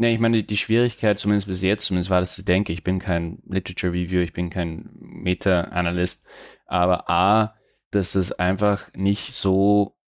[0.00, 3.00] Ne, ich meine, die Schwierigkeit, zumindest bis jetzt, zumindest war das, ich denke, ich bin
[3.00, 6.26] kein Literature Review, ich bin kein Meta-Analyst,
[6.64, 7.54] aber A,
[7.90, 9.98] dass das einfach nicht so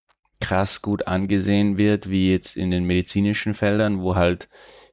[0.41, 4.49] krass gut angesehen wird, wie jetzt in den medizinischen Feldern, wo halt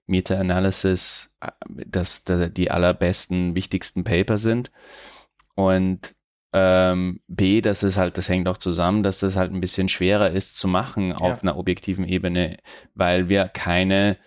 [0.06, 1.34] Meta-Analysis
[1.66, 4.70] das, das, die allerbesten, wichtigsten Paper sind.
[5.54, 6.14] Und
[6.52, 10.30] ähm, B, dass es halt, das hängt auch zusammen, dass das halt ein bisschen schwerer
[10.30, 11.16] ist zu machen ja.
[11.16, 12.58] auf einer objektiven Ebene,
[12.94, 14.18] weil wir keine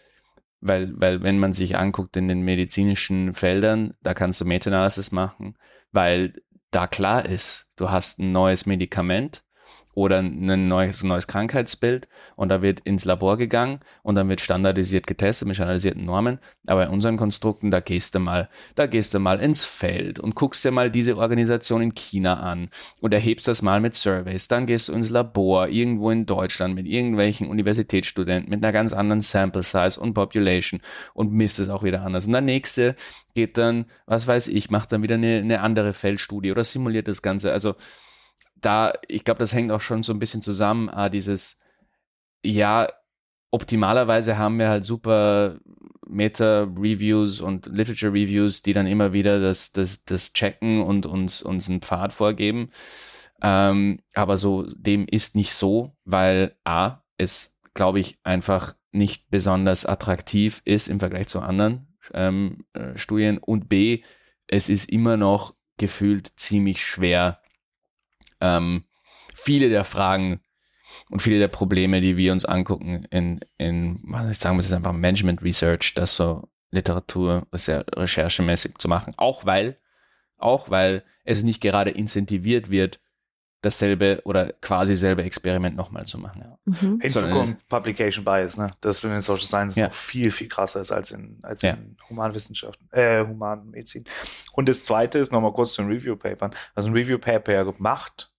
[0.63, 5.57] weil, weil wenn man sich anguckt in den medizinischen Feldern, da kannst du Meta-Analysis machen,
[5.91, 9.42] weil da klar ist, du hast ein neues Medikament
[9.95, 15.07] oder ein neues, neues Krankheitsbild und da wird ins Labor gegangen und dann wird standardisiert
[15.07, 16.39] getestet mit standardisierten Normen.
[16.65, 20.35] Aber in unseren Konstrukten, da gehst du mal, da gehst du mal ins Feld und
[20.35, 22.69] guckst dir mal diese Organisation in China an
[23.01, 24.47] und erhebst das mal mit Surveys.
[24.47, 29.21] Dann gehst du ins Labor irgendwo in Deutschland mit irgendwelchen Universitätsstudenten mit einer ganz anderen
[29.21, 30.81] Sample Size und Population
[31.13, 32.25] und misst es auch wieder anders.
[32.25, 32.95] Und der nächste
[33.35, 37.21] geht dann, was weiß ich, macht dann wieder eine, eine andere Feldstudie oder simuliert das
[37.21, 37.51] Ganze.
[37.51, 37.75] Also
[38.65, 41.59] da, ich glaube, das hängt auch schon so ein bisschen zusammen, äh, dieses,
[42.43, 42.87] ja,
[43.51, 45.59] optimalerweise haben wir halt super
[46.07, 51.81] Meta-Reviews und Literature-Reviews, die dann immer wieder das, das, das checken und uns, uns einen
[51.81, 52.71] Pfad vorgeben.
[53.41, 59.85] Ähm, aber so, dem ist nicht so, weil A, es, glaube ich, einfach nicht besonders
[59.85, 64.03] attraktiv ist im Vergleich zu anderen ähm, äh, Studien und B,
[64.47, 67.41] es ist immer noch gefühlt ziemlich schwer,
[68.43, 68.83] ähm,
[69.33, 70.41] viele der Fragen
[71.09, 74.73] und viele der Probleme, die wir uns angucken in, in ich sagen wir es ist
[74.73, 79.77] einfach Management Research, das so Literatur sehr recherchemäßig zu machen, auch weil,
[80.37, 82.99] auch weil es nicht gerade incentiviert wird,
[83.61, 86.43] dasselbe oder quasi selbe Experiment nochmal zu machen.
[86.43, 86.57] Ja.
[86.65, 86.99] Mhm.
[86.99, 88.73] Hinzu kommt Publication Bias, ne?
[88.81, 89.85] Das in den Social Sciences ja.
[89.85, 91.75] noch viel, viel krasser ist als in, als ja.
[91.75, 94.03] in Humanwissenschaften, äh, Humanmedizin.
[94.51, 96.51] Und das zweite ist nochmal kurz zu den Review-Papern.
[96.75, 98.32] Also ein Review-Paper ja gemacht,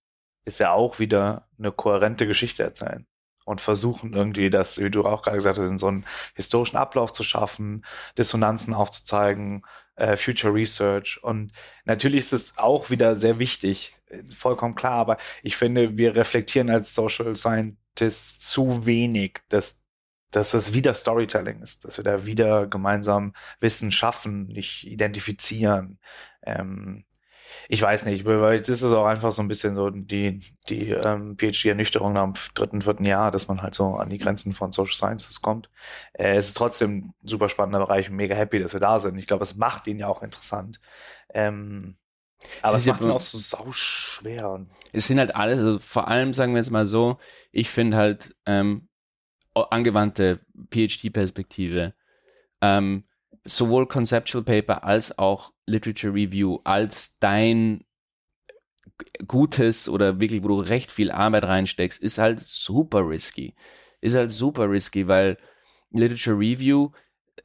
[0.44, 3.06] ist ja auch wieder eine kohärente Geschichte erzählen
[3.44, 7.12] und versuchen irgendwie das, wie du auch gerade gesagt hast, in so einen historischen Ablauf
[7.12, 7.84] zu schaffen,
[8.18, 9.64] Dissonanzen aufzuzeigen,
[9.96, 11.22] äh, Future Research.
[11.22, 11.52] Und
[11.84, 13.96] natürlich ist es auch wieder sehr wichtig,
[14.34, 19.84] vollkommen klar, aber ich finde, wir reflektieren als Social Scientists zu wenig, dass
[20.30, 26.00] dass das wieder Storytelling ist, dass wir da wieder gemeinsam Wissen schaffen, nicht identifizieren.
[26.42, 27.04] Ähm,
[27.68, 30.88] ich weiß nicht, weil jetzt ist es auch einfach so ein bisschen so die, die
[30.88, 34.94] ähm, PhD-Ernüchterung am dritten, vierten Jahr, dass man halt so an die Grenzen von Social
[34.94, 35.70] Sciences kommt.
[36.12, 39.18] Äh, es ist trotzdem ein super spannender Bereich und mega happy, dass wir da sind.
[39.18, 40.80] Ich glaube, es macht ihn ja auch interessant.
[41.32, 41.96] Ähm,
[42.62, 44.66] aber es macht ihn auch so sau schwer.
[44.92, 47.18] Es sind halt alles, also vor allem sagen wir jetzt mal so,
[47.50, 48.88] ich finde halt ähm,
[49.54, 50.40] angewandte
[50.70, 51.94] PhD-Perspektive,
[52.60, 53.04] ähm,
[53.44, 57.84] sowohl Conceptual Paper als auch Literature Review als dein
[59.26, 63.54] gutes oder wirklich, wo du recht viel Arbeit reinsteckst, ist halt super risky.
[64.00, 65.38] Ist halt super risky, weil
[65.90, 66.90] Literature Review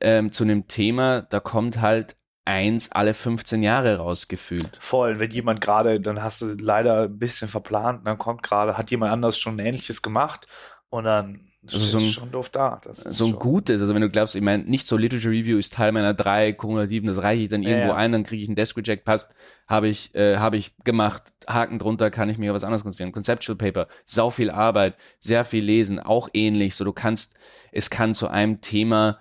[0.01, 4.77] ähm, zu einem Thema, da kommt halt eins alle 15 Jahre rausgefühlt.
[4.79, 8.91] Voll, wenn jemand gerade, dann hast du leider ein bisschen verplant, dann kommt gerade, hat
[8.91, 10.47] jemand anders schon Ähnliches gemacht
[10.89, 12.81] und dann also ist so ein, schon doof da.
[12.93, 15.91] so ein gutes, also wenn du glaubst, ich meine, nicht so Literature Review ist Teil
[15.91, 17.95] meiner drei Kumulativen, das reiche ich dann irgendwo ja, ja.
[17.95, 19.33] ein, dann kriege ich einen Desk Reject, passt,
[19.67, 23.11] habe ich, äh, habe ich gemacht, Haken drunter, kann ich mir was anderes konzentrieren.
[23.11, 27.35] Conceptual Paper, sau viel Arbeit, sehr viel lesen, auch ähnlich, so du kannst,
[27.71, 29.19] es kann zu einem Thema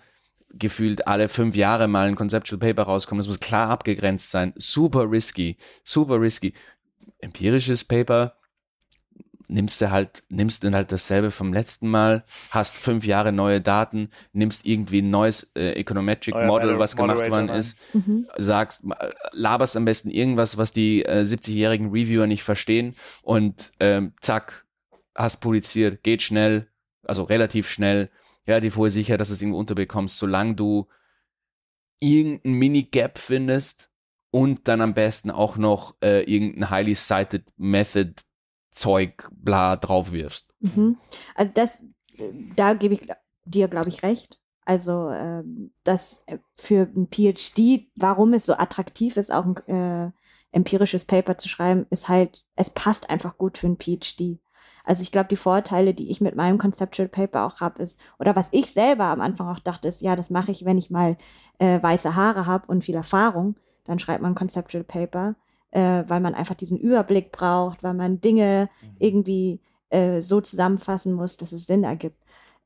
[0.51, 5.11] gefühlt alle fünf Jahre mal ein Conceptual Paper rauskommen, das muss klar abgegrenzt sein, super
[5.11, 6.55] risky, super risky.
[7.21, 8.38] Empirisches Paper,
[9.49, 14.11] nimmst du halt, nimmst dann halt dasselbe vom letzten Mal, hast fünf Jahre neue Daten,
[14.33, 18.29] nimmst irgendwie ein neues äh, Econometric ja, Model, was gemacht worden ist, mhm.
[18.37, 18.85] sagst,
[19.33, 24.67] laberst am besten irgendwas, was die äh, 70-jährigen Reviewer nicht verstehen und ähm, zack,
[25.15, 26.69] hast publiziert, geht schnell,
[27.03, 28.11] also relativ schnell,
[28.47, 30.89] relativ hohe Sicherheit, dass du es irgendwo unterbekommst, solange du
[32.01, 33.91] irgendein Mini-Gap findest
[34.31, 38.13] und dann am besten auch noch äh, irgendein highly cited Method
[38.79, 40.55] Zeug bla drauf wirfst.
[40.61, 40.97] Mhm.
[41.35, 41.83] Also das,
[42.57, 43.09] da gebe ich
[43.45, 44.39] dir, glaube ich, recht.
[44.65, 50.11] Also ähm, das äh, für ein PhD, warum es so attraktiv ist, auch ein äh,
[50.53, 54.39] empirisches Paper zu schreiben, ist halt, es passt einfach gut für ein PhD.
[54.85, 58.37] Also ich glaube, die Vorteile, die ich mit meinem Conceptual Paper auch habe, ist, oder
[58.37, 61.17] was ich selber am Anfang auch dachte, ist, ja, das mache ich, wenn ich mal
[61.59, 65.35] äh, weiße Haare habe und viel Erfahrung, dann schreibt man Conceptual Paper
[65.71, 68.97] äh, weil man einfach diesen Überblick braucht, weil man Dinge mhm.
[68.99, 72.17] irgendwie äh, so zusammenfassen muss, dass es Sinn ergibt.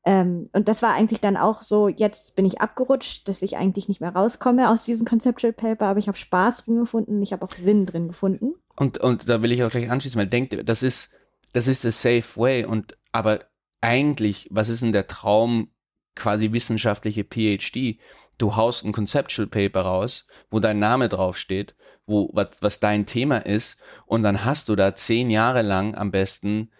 [0.05, 3.87] Ähm, und das war eigentlich dann auch so, jetzt bin ich abgerutscht, dass ich eigentlich
[3.87, 7.45] nicht mehr rauskomme aus diesem Conceptual Paper, aber ich habe Spaß drin gefunden, ich habe
[7.45, 8.55] auch Sinn drin gefunden.
[8.75, 11.15] Und, und da will ich auch gleich anschließen, weil denkt, das ist,
[11.53, 13.41] das ist the safe way und aber
[13.79, 15.69] eigentlich, was ist denn der Traum
[16.15, 17.99] quasi wissenschaftliche PhD?
[18.37, 23.37] Du haust ein Conceptual Paper raus, wo dein Name draufsteht wo, was, was dein Thema
[23.37, 23.81] ist.
[24.05, 26.71] Und dann hast du da zehn Jahre lang am besten,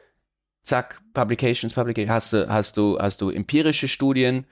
[0.62, 4.46] zack, Publications, Publications, hast du, hast du, hast du empirische Studien,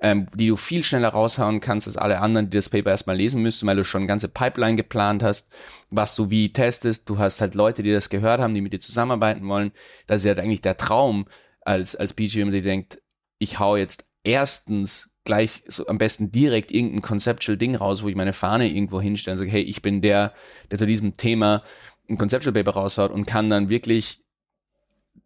[0.00, 3.42] ähm, die du viel schneller raushauen kannst als alle anderen, die das Paper erstmal lesen
[3.42, 5.52] müssen, weil du schon eine ganze Pipeline geplant hast,
[5.90, 7.08] was du wie testest.
[7.08, 9.72] Du hast halt Leute, die das gehört haben, die mit dir zusammenarbeiten wollen.
[10.06, 11.26] Das ist ja halt eigentlich der Traum
[11.62, 13.02] als, als BGM, die denkt,
[13.38, 18.16] ich hau jetzt erstens gleich so am besten direkt irgendein conceptual Ding raus, wo ich
[18.16, 20.32] meine Fahne irgendwo hinstelle und sage, hey, ich bin der,
[20.70, 21.62] der zu diesem Thema
[22.08, 24.24] ein Conceptual Paper raushaut und kann dann wirklich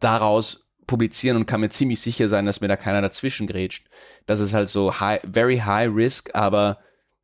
[0.00, 3.86] daraus publizieren und kann mir ziemlich sicher sein, dass mir da keiner dazwischen grätscht.
[4.26, 6.78] Das ist halt so high, very high risk, aber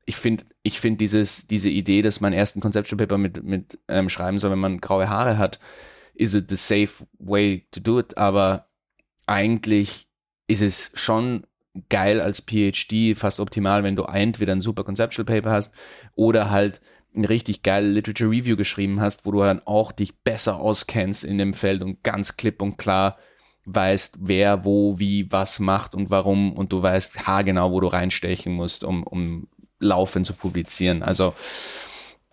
[0.06, 4.08] ich finde, ich finde diese Idee, dass man erst ein Conceptual Paper mit, mit ähm,
[4.08, 5.58] schreiben soll, wenn man graue Haare hat,
[6.14, 8.68] is it the safe way to do it, aber
[9.26, 10.08] eigentlich
[10.46, 11.44] ist es schon
[11.88, 15.74] geil als PhD, fast optimal, wenn du entweder ein super Conceptual Paper hast
[16.14, 16.80] oder halt
[17.14, 21.38] ein richtig geile Literature Review geschrieben hast, wo du dann auch dich besser auskennst in
[21.38, 23.18] dem Feld und ganz klipp und klar
[23.64, 28.52] weißt, wer, wo, wie, was macht und warum und du weißt haargenau, wo du reinstechen
[28.54, 31.02] musst, um, um laufend zu publizieren.
[31.02, 31.34] Also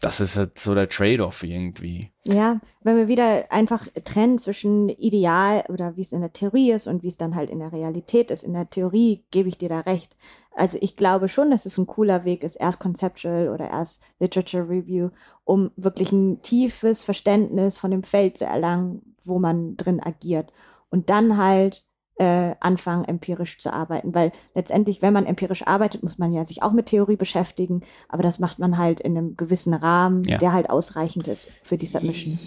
[0.02, 2.12] das ist halt so der Trade-off irgendwie.
[2.26, 6.88] Ja, wenn wir wieder einfach trennen zwischen Ideal oder wie es in der Theorie ist
[6.88, 8.44] und wie es dann halt in der Realität ist.
[8.44, 10.16] In der Theorie gebe ich dir da recht.
[10.54, 14.68] also ich glaube schon, dass es ein cooler Weg ist, erst Conceptual oder erst Literature
[14.68, 15.10] Review,
[15.44, 20.52] um wirklich ein tiefes Verständnis von dem Feld zu erlangen, wo man drin agiert.
[20.90, 21.85] Und dann halt
[22.18, 24.14] äh, anfangen, empirisch zu arbeiten.
[24.14, 28.24] Weil letztendlich, wenn man empirisch arbeitet, muss man ja sich auch mit Theorie beschäftigen, aber
[28.24, 30.38] das macht man halt in einem gewissen Rahmen, ja.
[30.38, 32.40] der halt ausreichend ist für die Submission.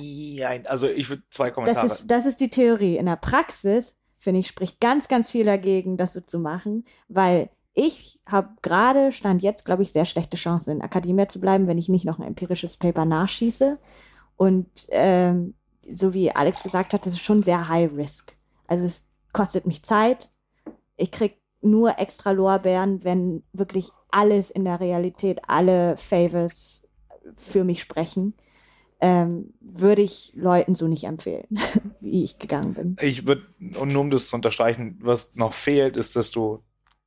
[0.00, 1.88] Ja, also ich würde zwei Kommentare.
[1.88, 2.96] Das ist, das ist die Theorie.
[2.96, 7.50] In der Praxis finde ich, spricht ganz, ganz viel dagegen, das so zu machen, weil
[7.72, 11.78] ich habe gerade, stand jetzt, glaube ich, sehr schlechte Chancen, in Akademie zu bleiben, wenn
[11.78, 13.78] ich nicht noch ein empirisches Paper nachschieße.
[14.36, 15.54] Und ähm,
[15.90, 18.37] so wie Alex gesagt hat, das ist schon sehr high risk.
[18.68, 20.30] Also es kostet mich Zeit.
[20.96, 26.88] Ich kriege nur extra Lorbeeren, wenn wirklich alles in der Realität, alle Favors
[27.34, 28.34] für mich sprechen
[29.00, 31.46] ähm, würde ich Leuten so nicht empfehlen,
[32.00, 32.96] wie ich gegangen bin.
[33.00, 36.64] Ich würde, und nur um das zu unterstreichen, was noch fehlt, ist, dass du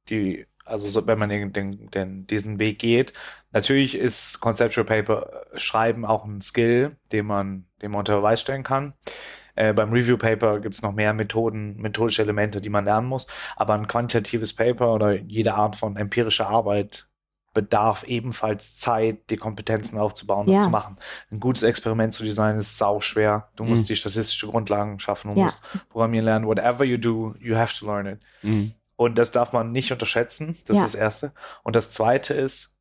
[0.10, 3.14] die, also so, wenn man den, den, diesen Weg geht,
[3.52, 8.64] natürlich ist Conceptual Paper schreiben auch ein Skill, den man, den man unter Beweis stellen
[8.64, 8.94] kann.
[9.56, 13.28] Äh, beim Review Paper gibt es noch mehr Methoden, methodische Elemente, die man lernen muss.
[13.56, 17.08] Aber ein quantitatives Paper oder jede Art von empirischer Arbeit
[17.54, 20.64] bedarf ebenfalls Zeit, die Kompetenzen aufzubauen, das ja.
[20.64, 20.98] zu machen.
[21.32, 23.50] Ein gutes Experiment zu designen ist sau schwer.
[23.56, 23.88] Du musst mhm.
[23.88, 25.44] die statistische Grundlagen schaffen, du ja.
[25.46, 26.48] musst programmieren lernen.
[26.48, 28.20] Whatever you do, you have to learn it.
[28.42, 28.74] Mhm.
[28.96, 30.58] Und das darf man nicht unterschätzen.
[30.66, 30.86] Das ja.
[30.86, 31.34] ist das Erste.
[31.64, 32.78] Und das Zweite ist,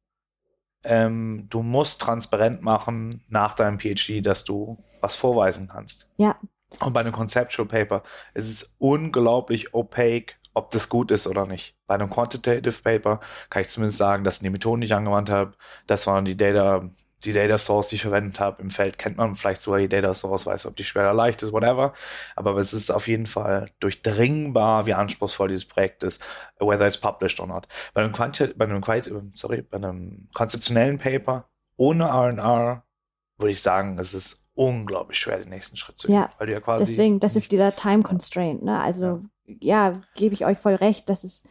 [0.84, 6.08] ähm, du musst transparent machen nach deinem PhD, dass du was vorweisen kannst.
[6.16, 6.38] Ja.
[6.78, 8.02] Und bei einem Conceptual Paper
[8.34, 11.74] ist es unglaublich opaque, ob das gut ist oder nicht.
[11.86, 15.52] Bei einem Quantitative Paper kann ich zumindest sagen, dass die Methoden, die ich angewandt habe,
[15.86, 16.88] das waren die Data,
[17.24, 18.62] die Data Source, die ich verwendet habe.
[18.62, 21.42] Im Feld kennt man vielleicht sogar die Data Source, weiß, ob die schwer oder leicht
[21.42, 21.92] ist, whatever.
[22.36, 26.22] Aber es ist auf jeden Fall durchdringbar, wie anspruchsvoll dieses Projekt ist,
[26.58, 27.68] whether it's published or not.
[27.94, 32.84] Bei einem, Quanti bei einem, sorry, bei einem konzeptionellen Paper ohne R&R
[33.38, 36.16] würde ich sagen, es ist unglaublich schwer, den nächsten Schritt zu gehen.
[36.16, 38.62] Ja, weil du ja quasi deswegen, das ist dieser Time Constraint.
[38.62, 38.78] Ne?
[38.78, 39.20] Also ja
[39.60, 41.48] ja, gebe ich euch voll recht, dass es,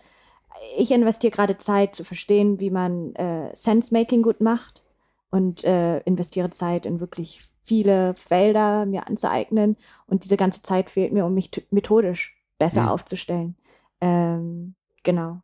[0.78, 4.84] ich investiere gerade Zeit zu verstehen, wie man äh, Sense-Making gut macht
[5.32, 11.14] und äh, investiere Zeit in wirklich viele Felder mir anzueignen und diese ganze Zeit fehlt
[11.14, 12.90] mir, um mich methodisch besser mhm.
[12.90, 13.56] aufzustellen.
[14.02, 15.42] Ähm, genau.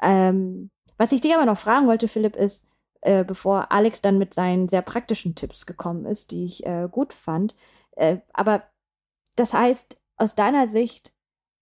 [0.00, 2.68] Ähm, was ich dir aber noch fragen wollte, Philipp, ist,
[3.04, 7.12] äh, bevor Alex dann mit seinen sehr praktischen Tipps gekommen ist, die ich äh, gut
[7.12, 7.54] fand,
[7.92, 8.64] äh, aber
[9.36, 11.12] das heißt, aus deiner Sicht,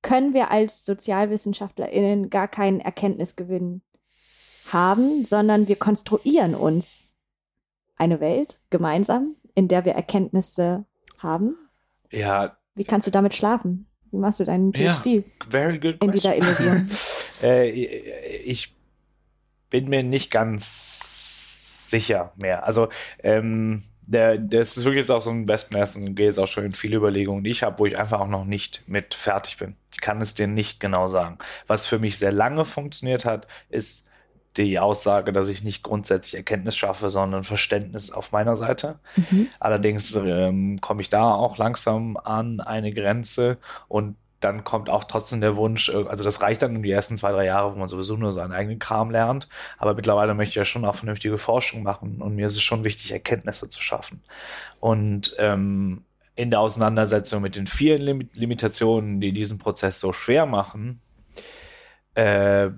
[0.02, 3.82] können wir als SozialwissenschaftlerInnen gar keinen Erkenntnisgewinn
[4.72, 7.14] haben, sondern wir konstruieren uns
[7.96, 10.84] eine Welt gemeinsam, in der wir Erkenntnisse
[11.18, 11.56] haben.
[12.10, 12.56] Ja.
[12.74, 13.86] Wie kannst du damit schlafen?
[14.10, 16.90] Wie machst du deinen PhD ja, very good in dieser Illusion?
[17.42, 18.74] äh, ich
[19.70, 21.11] bin mir nicht ganz
[21.92, 22.66] sicher mehr.
[22.66, 22.88] Also
[23.22, 26.72] ähm, der, das ist wirklich jetzt auch so ein und geht jetzt auch schon in
[26.72, 29.76] viele Überlegungen, die ich habe, wo ich einfach auch noch nicht mit fertig bin.
[29.92, 31.38] Ich kann es dir nicht genau sagen.
[31.68, 34.10] Was für mich sehr lange funktioniert hat, ist
[34.56, 38.98] die Aussage, dass ich nicht grundsätzlich Erkenntnis schaffe, sondern Verständnis auf meiner Seite.
[39.16, 39.48] Mhm.
[39.60, 45.40] Allerdings ähm, komme ich da auch langsam an eine Grenze und dann kommt auch trotzdem
[45.40, 47.88] der Wunsch, äh, also das reicht dann um die ersten zwei, drei Jahre, wo man
[47.88, 49.48] sowieso nur seinen eigenen Kram lernt.
[49.78, 52.84] Aber mittlerweile möchte ich ja schon auch vernünftige Forschung machen und mir ist es schon
[52.84, 54.22] wichtig, Erkenntnisse zu schaffen.
[54.80, 60.46] Und ähm, in der Auseinandersetzung mit den vielen Lim Limitationen, die diesen Prozess so schwer
[60.46, 61.00] machen,
[62.14, 62.70] äh,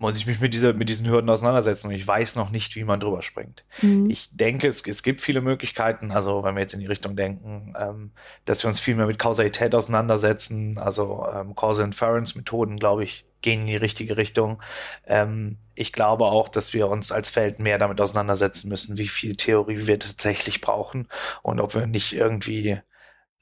[0.00, 2.84] muss ich mich mit, dieser, mit diesen Hürden auseinandersetzen und ich weiß noch nicht, wie
[2.84, 3.66] man drüber springt.
[3.82, 4.08] Mhm.
[4.08, 7.74] Ich denke, es, es gibt viele Möglichkeiten, also wenn wir jetzt in die Richtung denken,
[7.78, 8.12] ähm,
[8.46, 13.26] dass wir uns viel mehr mit Kausalität auseinandersetzen, also ähm, Causal Inference Methoden, glaube ich,
[13.42, 14.62] gehen in die richtige Richtung.
[15.06, 19.36] Ähm, ich glaube auch, dass wir uns als Feld mehr damit auseinandersetzen müssen, wie viel
[19.36, 21.08] Theorie wir tatsächlich brauchen
[21.42, 22.80] und ob wir nicht irgendwie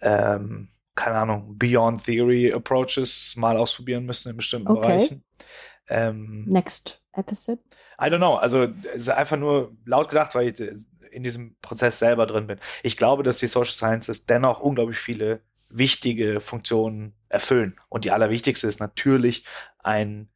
[0.00, 4.80] ähm, keine Ahnung, Beyond Theory Approaches mal ausprobieren müssen in bestimmten okay.
[4.80, 5.24] Bereichen.
[5.88, 7.60] Ähm, Next episode?
[8.00, 8.36] I don't know.
[8.36, 10.60] Also es ist einfach nur laut gedacht, weil ich
[11.10, 12.60] in diesem Prozess selber drin bin.
[12.82, 17.78] Ich glaube, dass die Social Sciences dennoch unglaublich viele wichtige Funktionen erfüllen.
[17.88, 19.44] Und die allerwichtigste ist natürlich
[19.78, 20.28] ein,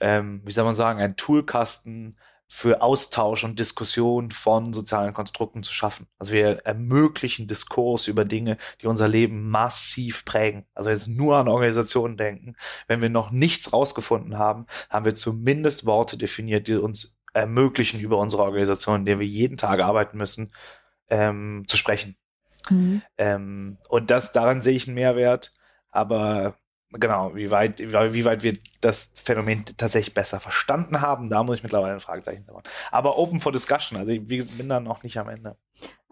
[0.00, 2.16] ähm, wie soll man sagen, ein Toolkasten,
[2.54, 6.06] für Austausch und Diskussion von sozialen Konstrukten zu schaffen.
[6.18, 10.66] Also wir ermöglichen Diskurs über Dinge, die unser Leben massiv prägen.
[10.74, 12.54] Also jetzt nur an Organisationen denken.
[12.86, 18.18] Wenn wir noch nichts rausgefunden haben, haben wir zumindest Worte definiert, die uns ermöglichen, über
[18.18, 20.52] unsere Organisation, in der wir jeden Tag arbeiten müssen,
[21.08, 22.18] ähm, zu sprechen.
[22.68, 23.00] Mhm.
[23.16, 25.54] Ähm, und das daran sehe ich einen Mehrwert.
[25.90, 26.58] Aber
[26.92, 31.62] genau, wie weit, wie weit wir das Phänomen tatsächlich besser verstanden haben, da muss ich
[31.62, 32.64] mittlerweile ein Fragezeichen machen.
[32.90, 35.56] Aber open for discussion, also ich bin da noch nicht am Ende.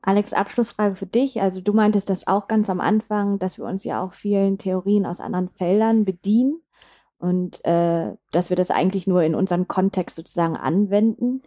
[0.02, 1.42] Alex, Abschlussfrage für dich.
[1.42, 5.04] Also du meintest das auch ganz am Anfang, dass wir uns ja auch vielen Theorien
[5.04, 6.62] aus anderen Feldern bedienen
[7.18, 11.42] und äh, dass wir das eigentlich nur in unserem Kontext sozusagen anwenden.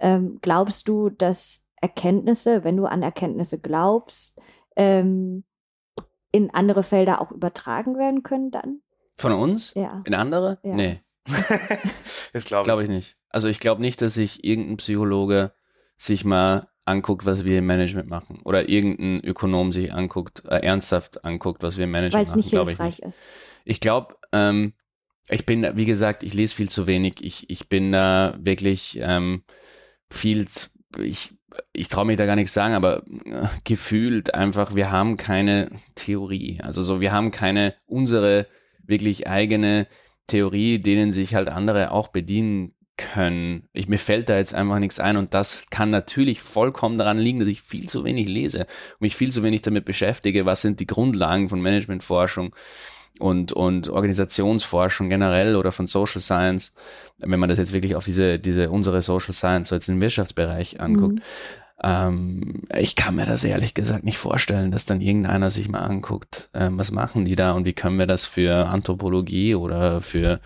[0.00, 4.40] Ähm, glaubst du, dass Erkenntnisse, wenn du an Erkenntnisse glaubst,
[4.74, 5.44] ähm,
[6.32, 8.80] in andere Felder auch übertragen werden können dann?
[9.18, 9.74] Von uns?
[9.74, 10.02] Ja.
[10.06, 10.58] In andere?
[10.62, 10.74] Ja.
[10.74, 11.00] Nee,
[12.32, 13.16] das glaube glaube ich nicht.
[13.28, 15.52] Also ich glaube nicht, dass sich irgendein Psychologe
[15.96, 18.40] sich mal anguckt, was wir im Management machen.
[18.44, 22.38] Oder irgendein Ökonom sich anguckt, äh, ernsthaft anguckt, was wir im Weil Management es machen.
[22.38, 23.08] nicht glaube ich hilfreich nicht.
[23.08, 23.28] ist.
[23.64, 24.74] Ich glaube, ähm,
[25.28, 27.22] ich bin, wie gesagt, ich lese viel zu wenig.
[27.24, 29.44] Ich, ich bin da wirklich ähm,
[30.10, 30.68] viel, zu,
[30.98, 31.30] ich,
[31.72, 36.60] ich traue mich da gar nichts sagen, aber äh, gefühlt einfach, wir haben keine Theorie.
[36.62, 38.46] Also so, wir haben keine unsere
[38.84, 39.86] wirklich eigene
[40.26, 43.68] Theorie, denen sich halt andere auch bedienen können.
[43.72, 47.40] Ich, mir fällt da jetzt einfach nichts ein und das kann natürlich vollkommen daran liegen,
[47.40, 50.78] dass ich viel zu wenig lese und mich viel zu wenig damit beschäftige, was sind
[50.78, 52.54] die Grundlagen von Managementforschung
[53.18, 56.74] und, und Organisationsforschung generell oder von Social Science,
[57.18, 60.80] wenn man das jetzt wirklich auf diese, diese unsere Social Science so jetzt im Wirtschaftsbereich
[60.80, 61.16] anguckt.
[61.16, 61.22] Mhm.
[61.82, 66.48] Ähm, ich kann mir das ehrlich gesagt nicht vorstellen, dass dann irgendeiner sich mal anguckt,
[66.54, 70.40] ähm, was machen die da und wie können wir das für Anthropologie oder für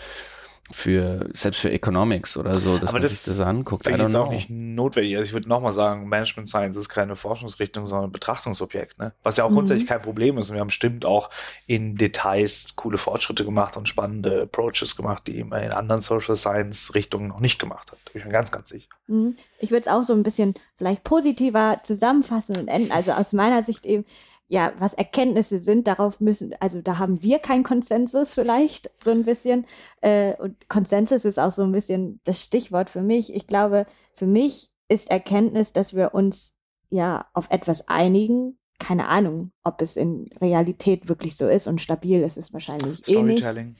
[0.73, 3.87] für selbst für Economics oder so, dass Aber man das sich das anguckt.
[3.87, 4.35] I Finde ich don't jetzt auch know.
[4.35, 5.17] nicht notwendig.
[5.17, 8.99] Also ich würde nochmal sagen, Management Science ist keine Forschungsrichtung, sondern ein Betrachtungsobjekt.
[8.99, 9.13] Ne?
[9.23, 9.55] Was ja auch Mhm.
[9.55, 10.49] grundsätzlich kein Problem ist.
[10.49, 11.31] Und wir haben bestimmt auch
[11.67, 16.95] in Details coole Fortschritte gemacht und spannende Approaches gemacht, die man in anderen Social Science
[16.95, 17.99] Richtungen noch nicht gemacht hat.
[18.05, 18.89] Da bin ich mir ganz, ganz sicher.
[19.07, 19.37] Mhm.
[19.61, 22.91] Ich würde es auch so ein bisschen vielleicht positiver zusammenfassen und enden.
[22.91, 24.05] Also aus meiner Sicht eben,
[24.49, 29.25] ja, was Erkenntnisse sind, darauf müssen, also da haben wir keinen Konsensus vielleicht, so ein
[29.25, 29.67] bisschen.
[30.01, 33.35] Äh, und Konsensus ist auch so ein bisschen das Stichwort für mich.
[33.35, 36.53] Ich glaube, für mich ist Erkenntnis, dass wir uns
[36.91, 38.59] ja auf etwas einigen.
[38.79, 43.23] Keine Ahnung, ob es in Realität wirklich so ist und stabil ist es wahrscheinlich eh
[43.23, 43.39] nicht.
[43.39, 43.75] Storytelling.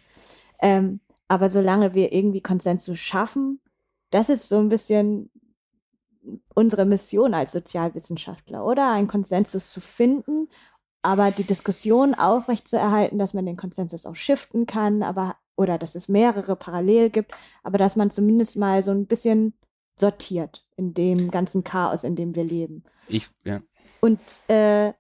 [0.61, 3.61] Ähm, aber solange wir irgendwie Konsensus schaffen,
[4.11, 5.31] das ist so ein bisschen
[6.55, 8.91] unsere Mission als Sozialwissenschaftler, oder?
[8.91, 10.49] Einen Konsensus zu finden,
[11.03, 16.09] aber die Diskussion aufrechtzuerhalten, dass man den Konsensus auch shiften kann, aber oder dass es
[16.09, 19.55] mehrere parallel gibt, aber dass man zumindest mal so ein bisschen
[19.97, 22.85] sortiert in dem ganzen Chaos, in dem wir leben.
[23.09, 23.63] Ich, ja.
[24.01, 24.93] Und äh,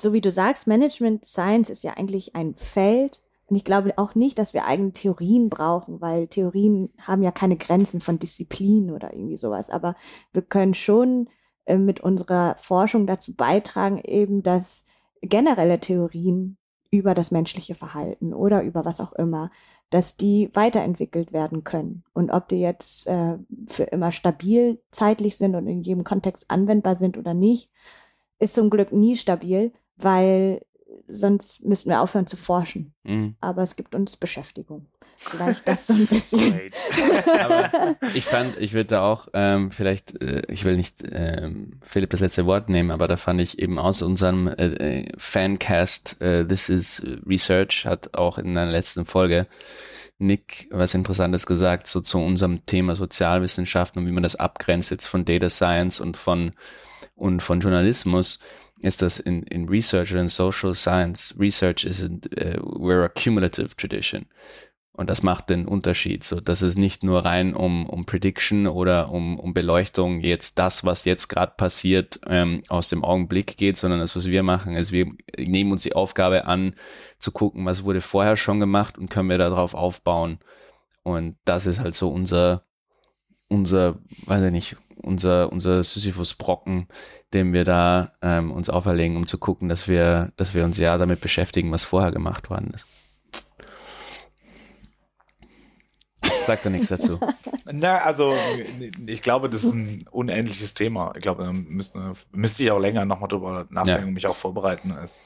[0.00, 3.22] so wie du sagst, Management Science ist ja eigentlich ein Feld.
[3.46, 7.56] Und ich glaube auch nicht, dass wir eigene Theorien brauchen, weil Theorien haben ja keine
[7.56, 9.70] Grenzen von Disziplin oder irgendwie sowas.
[9.70, 9.96] Aber
[10.32, 11.28] wir können schon
[11.66, 14.86] äh, mit unserer Forschung dazu beitragen, eben, dass
[15.20, 16.56] generelle Theorien
[16.90, 19.50] über das menschliche Verhalten oder über was auch immer,
[19.90, 22.04] dass die weiterentwickelt werden können.
[22.14, 23.36] Und ob die jetzt äh,
[23.66, 27.70] für immer stabil zeitlich sind und in jedem Kontext anwendbar sind oder nicht,
[28.38, 30.64] ist zum Glück nie stabil, weil
[31.08, 32.94] sonst müssten wir aufhören zu forschen.
[33.04, 33.36] Mhm.
[33.40, 34.86] Aber es gibt uns Beschäftigung.
[35.16, 36.60] Vielleicht das so ein bisschen.
[38.14, 42.20] Ich fand, ich würde da auch ähm, vielleicht, äh, ich will nicht ähm, Philipp das
[42.20, 46.68] letzte Wort nehmen, aber da fand ich eben aus unserem äh, äh, Fancast äh, This
[46.68, 49.46] is Research hat auch in der letzten Folge
[50.18, 55.06] Nick was Interessantes gesagt, so zu unserem Thema Sozialwissenschaften und wie man das abgrenzt jetzt
[55.06, 56.52] von Data Science und von
[57.16, 58.40] und von Journalismus
[58.84, 61.34] ist das in, in Research oder in Social Science.
[61.38, 64.26] Research is in, uh, we're a cumulative tradition.
[64.96, 69.10] Und das macht den Unterschied, so dass es nicht nur rein um, um Prediction oder
[69.10, 73.98] um, um Beleuchtung jetzt das, was jetzt gerade passiert, ähm, aus dem Augenblick geht, sondern
[73.98, 75.06] das, was wir machen, ist, wir
[75.36, 76.74] nehmen uns die Aufgabe an,
[77.18, 80.38] zu gucken, was wurde vorher schon gemacht und können wir darauf aufbauen.
[81.02, 82.64] Und das ist halt so unser,
[83.48, 86.88] unser, weiß ich nicht, unser, unser Sisyphus-Brocken,
[87.32, 90.96] den wir da ähm, uns auferlegen, um zu gucken, dass wir, dass wir uns ja
[90.98, 92.86] damit beschäftigen, was vorher gemacht worden ist.
[96.46, 97.18] Sagt er nichts dazu.
[97.72, 98.34] Na, also
[99.06, 101.12] ich glaube, das ist ein unendliches Thema.
[101.16, 104.06] Ich glaube, da müsste, müsste ich auch länger nochmal drüber nachdenken Ja.
[104.08, 104.94] und mich auch vorbereiten.
[105.02, 105.22] Es-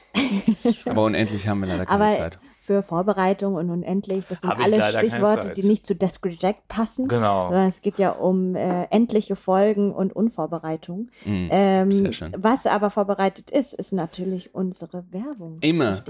[0.85, 2.39] Aber unendlich haben wir leider keine Aber Zeit.
[2.69, 7.07] Für Vorbereitung und unendlich, das sind keine Stichworte, die nicht zu Desk Reject passen.
[7.07, 7.47] Genau.
[7.47, 11.09] Sondern es geht ja um äh, endliche Folgen und Unvorbereitung.
[11.25, 11.47] Mhm.
[11.49, 12.35] Ähm, Sehr schön.
[12.37, 15.57] Was aber vorbereitet ist, ist natürlich unsere Werbung.
[15.61, 16.03] Immer.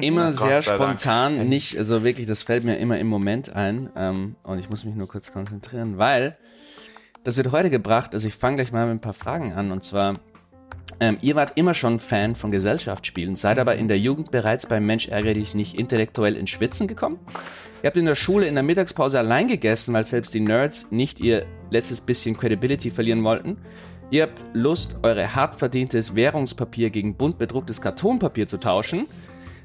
[0.00, 0.98] Immer sehr sei Dank.
[0.98, 3.90] spontan, nicht, also wirklich, das fällt mir immer im Moment ein.
[3.94, 6.38] Ähm, und ich muss mich nur kurz konzentrieren, weil
[7.22, 8.14] das wird heute gebracht.
[8.14, 9.72] Also ich fange gleich mal mit ein paar Fragen an.
[9.72, 10.14] Und zwar,
[11.00, 14.84] Ähm, ihr wart immer schon Fan von Gesellschaftsspielen, seid aber in der Jugend bereits beim
[14.84, 17.20] Mensch ärgere dich nicht intellektuell ins Schwitzen gekommen.
[17.82, 21.20] Ihr habt in der Schule in der Mittagspause allein gegessen, weil selbst die Nerds nicht
[21.20, 23.58] ihr letztes bisschen Credibility verlieren wollten.
[24.10, 29.06] Ihr habt Lust, eure hart verdientes Währungspapier gegen bunt bedrucktes Kartonpapier zu tauschen.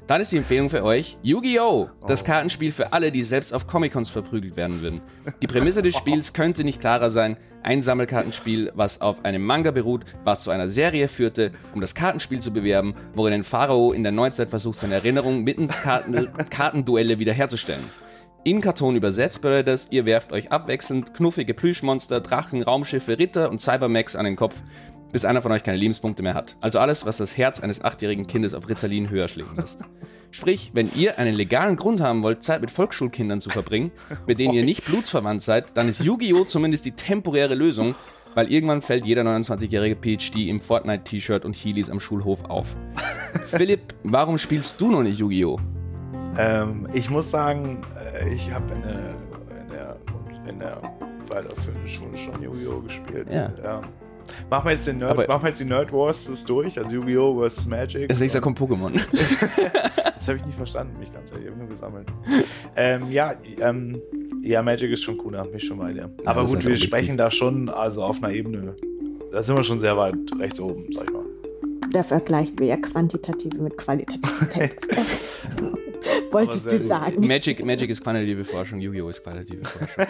[0.06, 1.88] Dann ist die Empfehlung für euch Yu-Gi-Oh!
[2.06, 2.26] Das Oh.
[2.26, 5.00] Kartenspiel für alle, die selbst auf Comic-Cons verprügelt werden würden.
[5.40, 7.38] Die Prämisse des Spiels könnte nicht klarer sein.
[7.62, 12.40] Ein Sammelkartenspiel, was auf einem Manga beruht, was zu einer Serie führte, um das Kartenspiel
[12.40, 17.84] zu bewerben, worin ein Pharao in der Neuzeit versucht, seine Erinnerung mittels Karten Kartenduelle wiederherzustellen.
[18.46, 23.58] In Karton übersetzt bedeutet das, ihr werft euch abwechselnd knuffige Plüschmonster, Drachen, Raumschiffe, Ritter und
[23.62, 24.56] Cybermechs an den Kopf,
[25.14, 26.56] bis einer von euch keine Lebenspunkte mehr hat.
[26.60, 29.84] Also alles, was das Herz eines achtjährigen Kindes auf Ritalin höher schlägen lässt.
[30.32, 33.92] Sprich, wenn ihr einen legalen Grund haben wollt, Zeit mit Volksschulkindern zu verbringen,
[34.26, 36.46] mit denen ihr nicht blutsverwandt seid, dann ist Yu-Gi-Oh!
[36.46, 37.94] zumindest die temporäre Lösung,
[38.34, 42.74] weil irgendwann fällt jeder 29-jährige PhD im Fortnite-T-Shirt und Heelys am Schulhof auf.
[43.50, 45.60] Philipp, warum spielst du noch nicht Yu-Gi-Oh?
[46.36, 47.82] Ähm, ich muss sagen,
[48.20, 48.98] äh, ich habe in der,
[49.62, 49.96] in der,
[50.48, 50.82] in der
[51.28, 52.80] weiterführenden Schule schon Yu-Gi-Oh!
[52.80, 53.32] gespielt.
[53.32, 53.80] Ja.
[54.50, 56.96] Machen wir jetzt, den Nerd, Aber- machen wir jetzt die Nerd Wars das durch, also
[56.96, 57.46] Yu-Gi-Oh!
[57.46, 57.66] vs.
[57.66, 58.10] Magic.
[58.10, 58.92] Als nächster kommt Pokémon.
[60.14, 62.06] Das habe ich nicht verstanden, mich ganz ehrlich, nur gesammelt.
[62.76, 64.00] ähm, ja, ähm,
[64.42, 66.08] ja, Magic ist schon cooler, mich schon bei dir.
[66.24, 68.74] Aber das ist gut, halt wir sprechen da schon, also auf einer Ebene,
[69.32, 71.24] da sind wir schon sehr weit rechts oben, sag ich mal.
[71.92, 74.88] Da vergleichen wir ja quantitative mit qualitativen Text.
[76.34, 77.26] Wolltest du sagen?
[77.26, 79.08] Magic, Magic ist quantitative Forschung, Yu-Gi-Oh!
[79.08, 80.04] ist qualitative Forschung.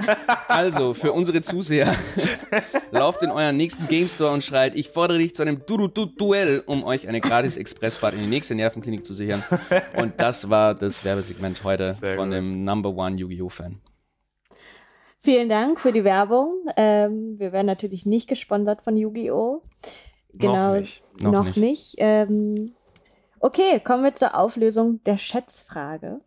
[0.48, 1.94] Also, für unsere Zuseher,
[2.90, 6.84] lauft in euren nächsten Game Store und schreit, ich fordere dich zu einem Du-Du-Du-Duell, um
[6.84, 9.42] euch eine gratis Expressfahrt in die nächste Nervenklinik zu sichern.
[9.96, 12.38] Und das war das Werbesegment heute Sehr von gut.
[12.38, 13.48] dem Number One Yu-Gi-Oh!
[13.48, 13.80] Fan.
[15.20, 16.66] Vielen Dank für die Werbung.
[16.76, 19.62] Ähm, wir werden natürlich nicht gesponsert von Yu-Gi-Oh!
[20.34, 21.02] Genau, Noch nicht.
[21.22, 21.56] Noch Noch, nicht.
[21.56, 21.94] nicht.
[21.98, 22.72] Ähm,
[23.44, 26.20] okay, kommen wir zur Auflösung der Schätzfrage.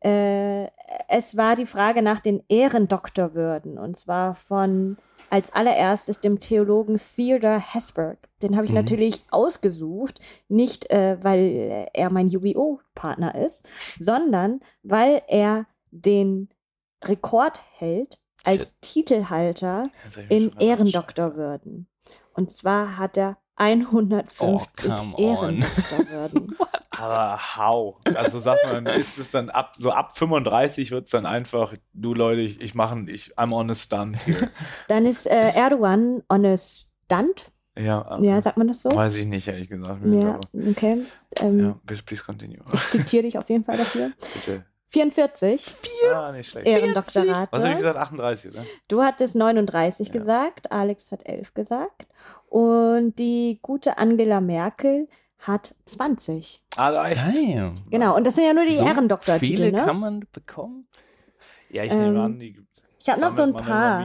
[0.00, 0.68] Äh,
[1.08, 4.96] es war die Frage nach den Ehrendoktorwürden und zwar von
[5.30, 8.16] als allererstes dem Theologen Theodor Hesberg.
[8.42, 8.78] Den habe ich Mhm.
[8.78, 12.80] natürlich ausgesucht, nicht äh, weil er mein Yu-Gi-Oh!
[12.94, 13.68] Partner ist,
[14.00, 16.48] sondern weil er den
[17.04, 18.74] Rekord hält als Shit.
[18.80, 19.82] Titelhalter
[20.30, 21.88] in Ehrendoktorwürden.
[22.32, 25.18] Und zwar hat er 150 Oh, come on.
[25.62, 26.56] Ehrendoktorwürden.
[26.56, 26.72] Scheiße.
[27.04, 27.96] Aber how?
[28.16, 32.12] Also sagt man, ist es dann ab, so ab 35 wird es dann einfach, du
[32.14, 34.36] Leute, ich, ich mache, ich, I'm on a stunt hier.
[34.88, 37.52] Dann ist äh, Erdogan on a stunt.
[37.78, 38.90] ja, Ja, sagt man das so?
[38.90, 40.00] weiß ich nicht, ehrlich gesagt.
[40.06, 41.04] Ja, okay.
[41.40, 42.58] Ähm, ja please, please continue.
[42.72, 44.10] Ich zitiere dich auf jeden Fall dafür.
[44.34, 44.64] Bitte.
[44.90, 45.66] 44
[46.14, 46.66] Ah, nicht schlecht.
[46.66, 47.48] Ehrendoktorate.
[47.52, 47.98] Was habe ich gesagt?
[47.98, 48.64] 38, ne?
[48.88, 50.12] Du hattest 39 Ja.
[50.14, 52.06] gesagt, Alex hat 11 gesagt.
[52.48, 56.62] Und die gute Angela Merkel hat 20.
[56.76, 57.20] Ah, echt?
[57.24, 57.74] Damn.
[57.90, 59.84] Genau, und das sind ja nur die So Ehrendoktortitel, Viele ne?
[59.84, 60.88] kann man bekommen?
[61.70, 62.60] Ja, ich Ähm, nehme an, die
[63.00, 64.04] ich hab noch so ein paar.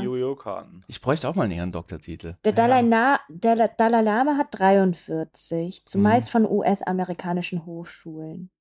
[0.87, 2.35] Ich bräuchte auch mal einen Ehrendoktortitel.
[2.45, 6.31] Der Dalai, Na, der Dalai Lama hat 43, zumeist Mhm.
[6.31, 8.51] von US-amerikanischen Hochschulen.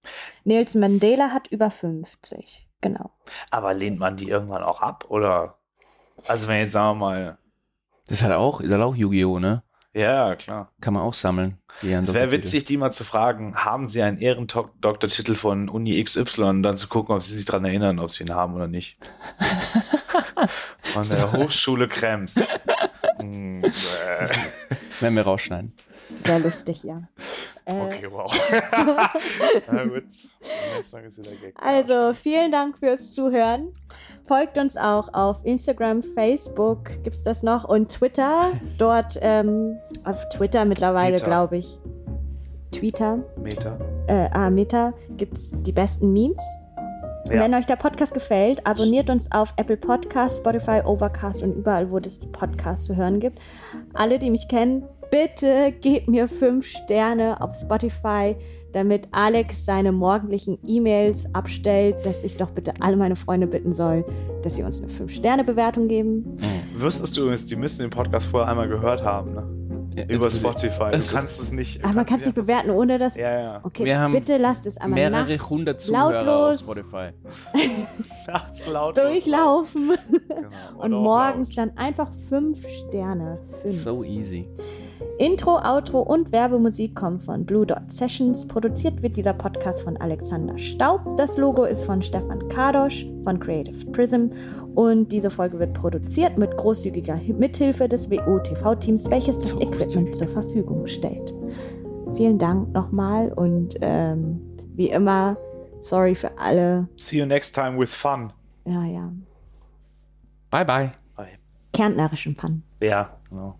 [0.45, 2.69] Nelson Mandela hat über 50.
[2.81, 3.11] Genau.
[3.51, 5.05] Aber lehnt man die irgendwann auch ab?
[5.11, 5.59] Oder?
[6.27, 7.39] Also, wenn jetzt sagen wir mal,
[8.07, 9.63] Das ist halt auch, ist halt auch Yu-Gi-Oh!, ne?
[9.95, 10.73] Ja, klar.
[10.81, 11.59] Kann man auch sammeln.
[11.83, 16.63] Es wäre witzig, die mal zu fragen, haben sie einen Ehrendoktortitel von Uni XY und
[16.63, 18.99] dann zu gucken, ob sie sich daran erinnern, ob sie ihn haben oder nicht.
[20.83, 22.41] Von der Hochschule Krems.
[23.19, 23.63] Hm,
[25.01, 25.75] Werden wir rausschneiden.
[26.25, 27.03] Sehr lustig, ja.
[27.67, 28.33] Äh, okay, wow.
[29.71, 30.03] Na gut.
[30.03, 31.55] Nächstes Mal geht's wieder Gag.
[31.61, 33.73] Also, vielen Dank fürs Zuhören.
[34.27, 37.65] Folgt uns auch auf Instagram, Facebook, gibt's das noch?
[37.65, 38.53] Und Twitter.
[38.79, 41.25] Dort, ähm, auf Twitter mittlerweile, Meta.
[41.25, 41.79] glaube ich.
[42.73, 43.79] Twitter, Meter.
[44.07, 46.43] äh, ah, Meta, gibt's die besten Memes.
[47.29, 47.41] Ja.
[47.41, 51.99] Wenn euch der Podcast gefällt, abonniert uns auf Apple Podcasts, Spotify, Overcast und überall, wo
[51.99, 53.39] es Podcasts zu hören gibt.
[53.95, 58.35] Alle, die mich kennen, bitte gebt mir fünf Sterne auf Spotify,
[58.73, 64.05] damit Alex seine morgendlichen E-Mails abstellt, dass ich doch bitte alle meine Freunde bitten soll,
[64.43, 66.37] dass sie uns eine 5-Sterne-Bewertung geben.
[66.75, 69.62] Wüsstest du übrigens, die müssen den Podcast vorher einmal gehört haben, ne?
[69.95, 70.79] Ja, Über Spotify.
[70.79, 71.85] Du also- kannst es nicht.
[71.85, 73.17] Aber man kann es nicht bewerten, ohne dass.
[73.17, 73.61] Ja, ja.
[73.63, 77.11] Okay, Wir haben bitte lasst es einmal Mehrere nachts hundert Zuhörer auf lautlos Spotify.
[78.27, 78.97] Nachts laut.
[78.99, 79.93] durchlaufen
[80.29, 80.83] Genau.
[80.83, 81.69] und morgens laut.
[81.71, 83.39] dann einfach fünf Sterne.
[83.63, 83.83] Fünf.
[83.83, 84.49] So easy.
[85.19, 88.47] Intro, Outro und Werbemusik kommen von Blue Dot Sessions.
[88.47, 91.17] Produziert wird dieser Podcast von Alexander Staub.
[91.17, 94.27] Das Logo ist von Stefan Kadosch von Creative Prism.
[94.75, 100.87] Und diese Folge wird produziert mit großzügiger Mithilfe des WO-TV-Teams, welches das Equipment zur Verfügung
[100.87, 101.35] stellt.
[102.15, 104.41] Vielen Dank nochmal und ähm,
[104.75, 105.37] wie immer,
[105.81, 106.89] sorry für alle.
[106.97, 108.33] See you next time with fun.
[108.65, 109.13] Ja, ja.
[110.51, 110.93] Bye, bye.
[111.17, 111.39] Bye.
[111.73, 112.63] Kärntnerischen Fun.
[112.81, 113.59] Ja, genau.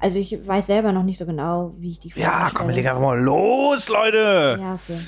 [0.00, 2.74] Also ich weiß selber noch nicht so genau, wie ich die Frage Ja, komm, wir
[2.74, 4.58] legen einfach mal los, Leute.
[4.60, 5.00] Ja, okay.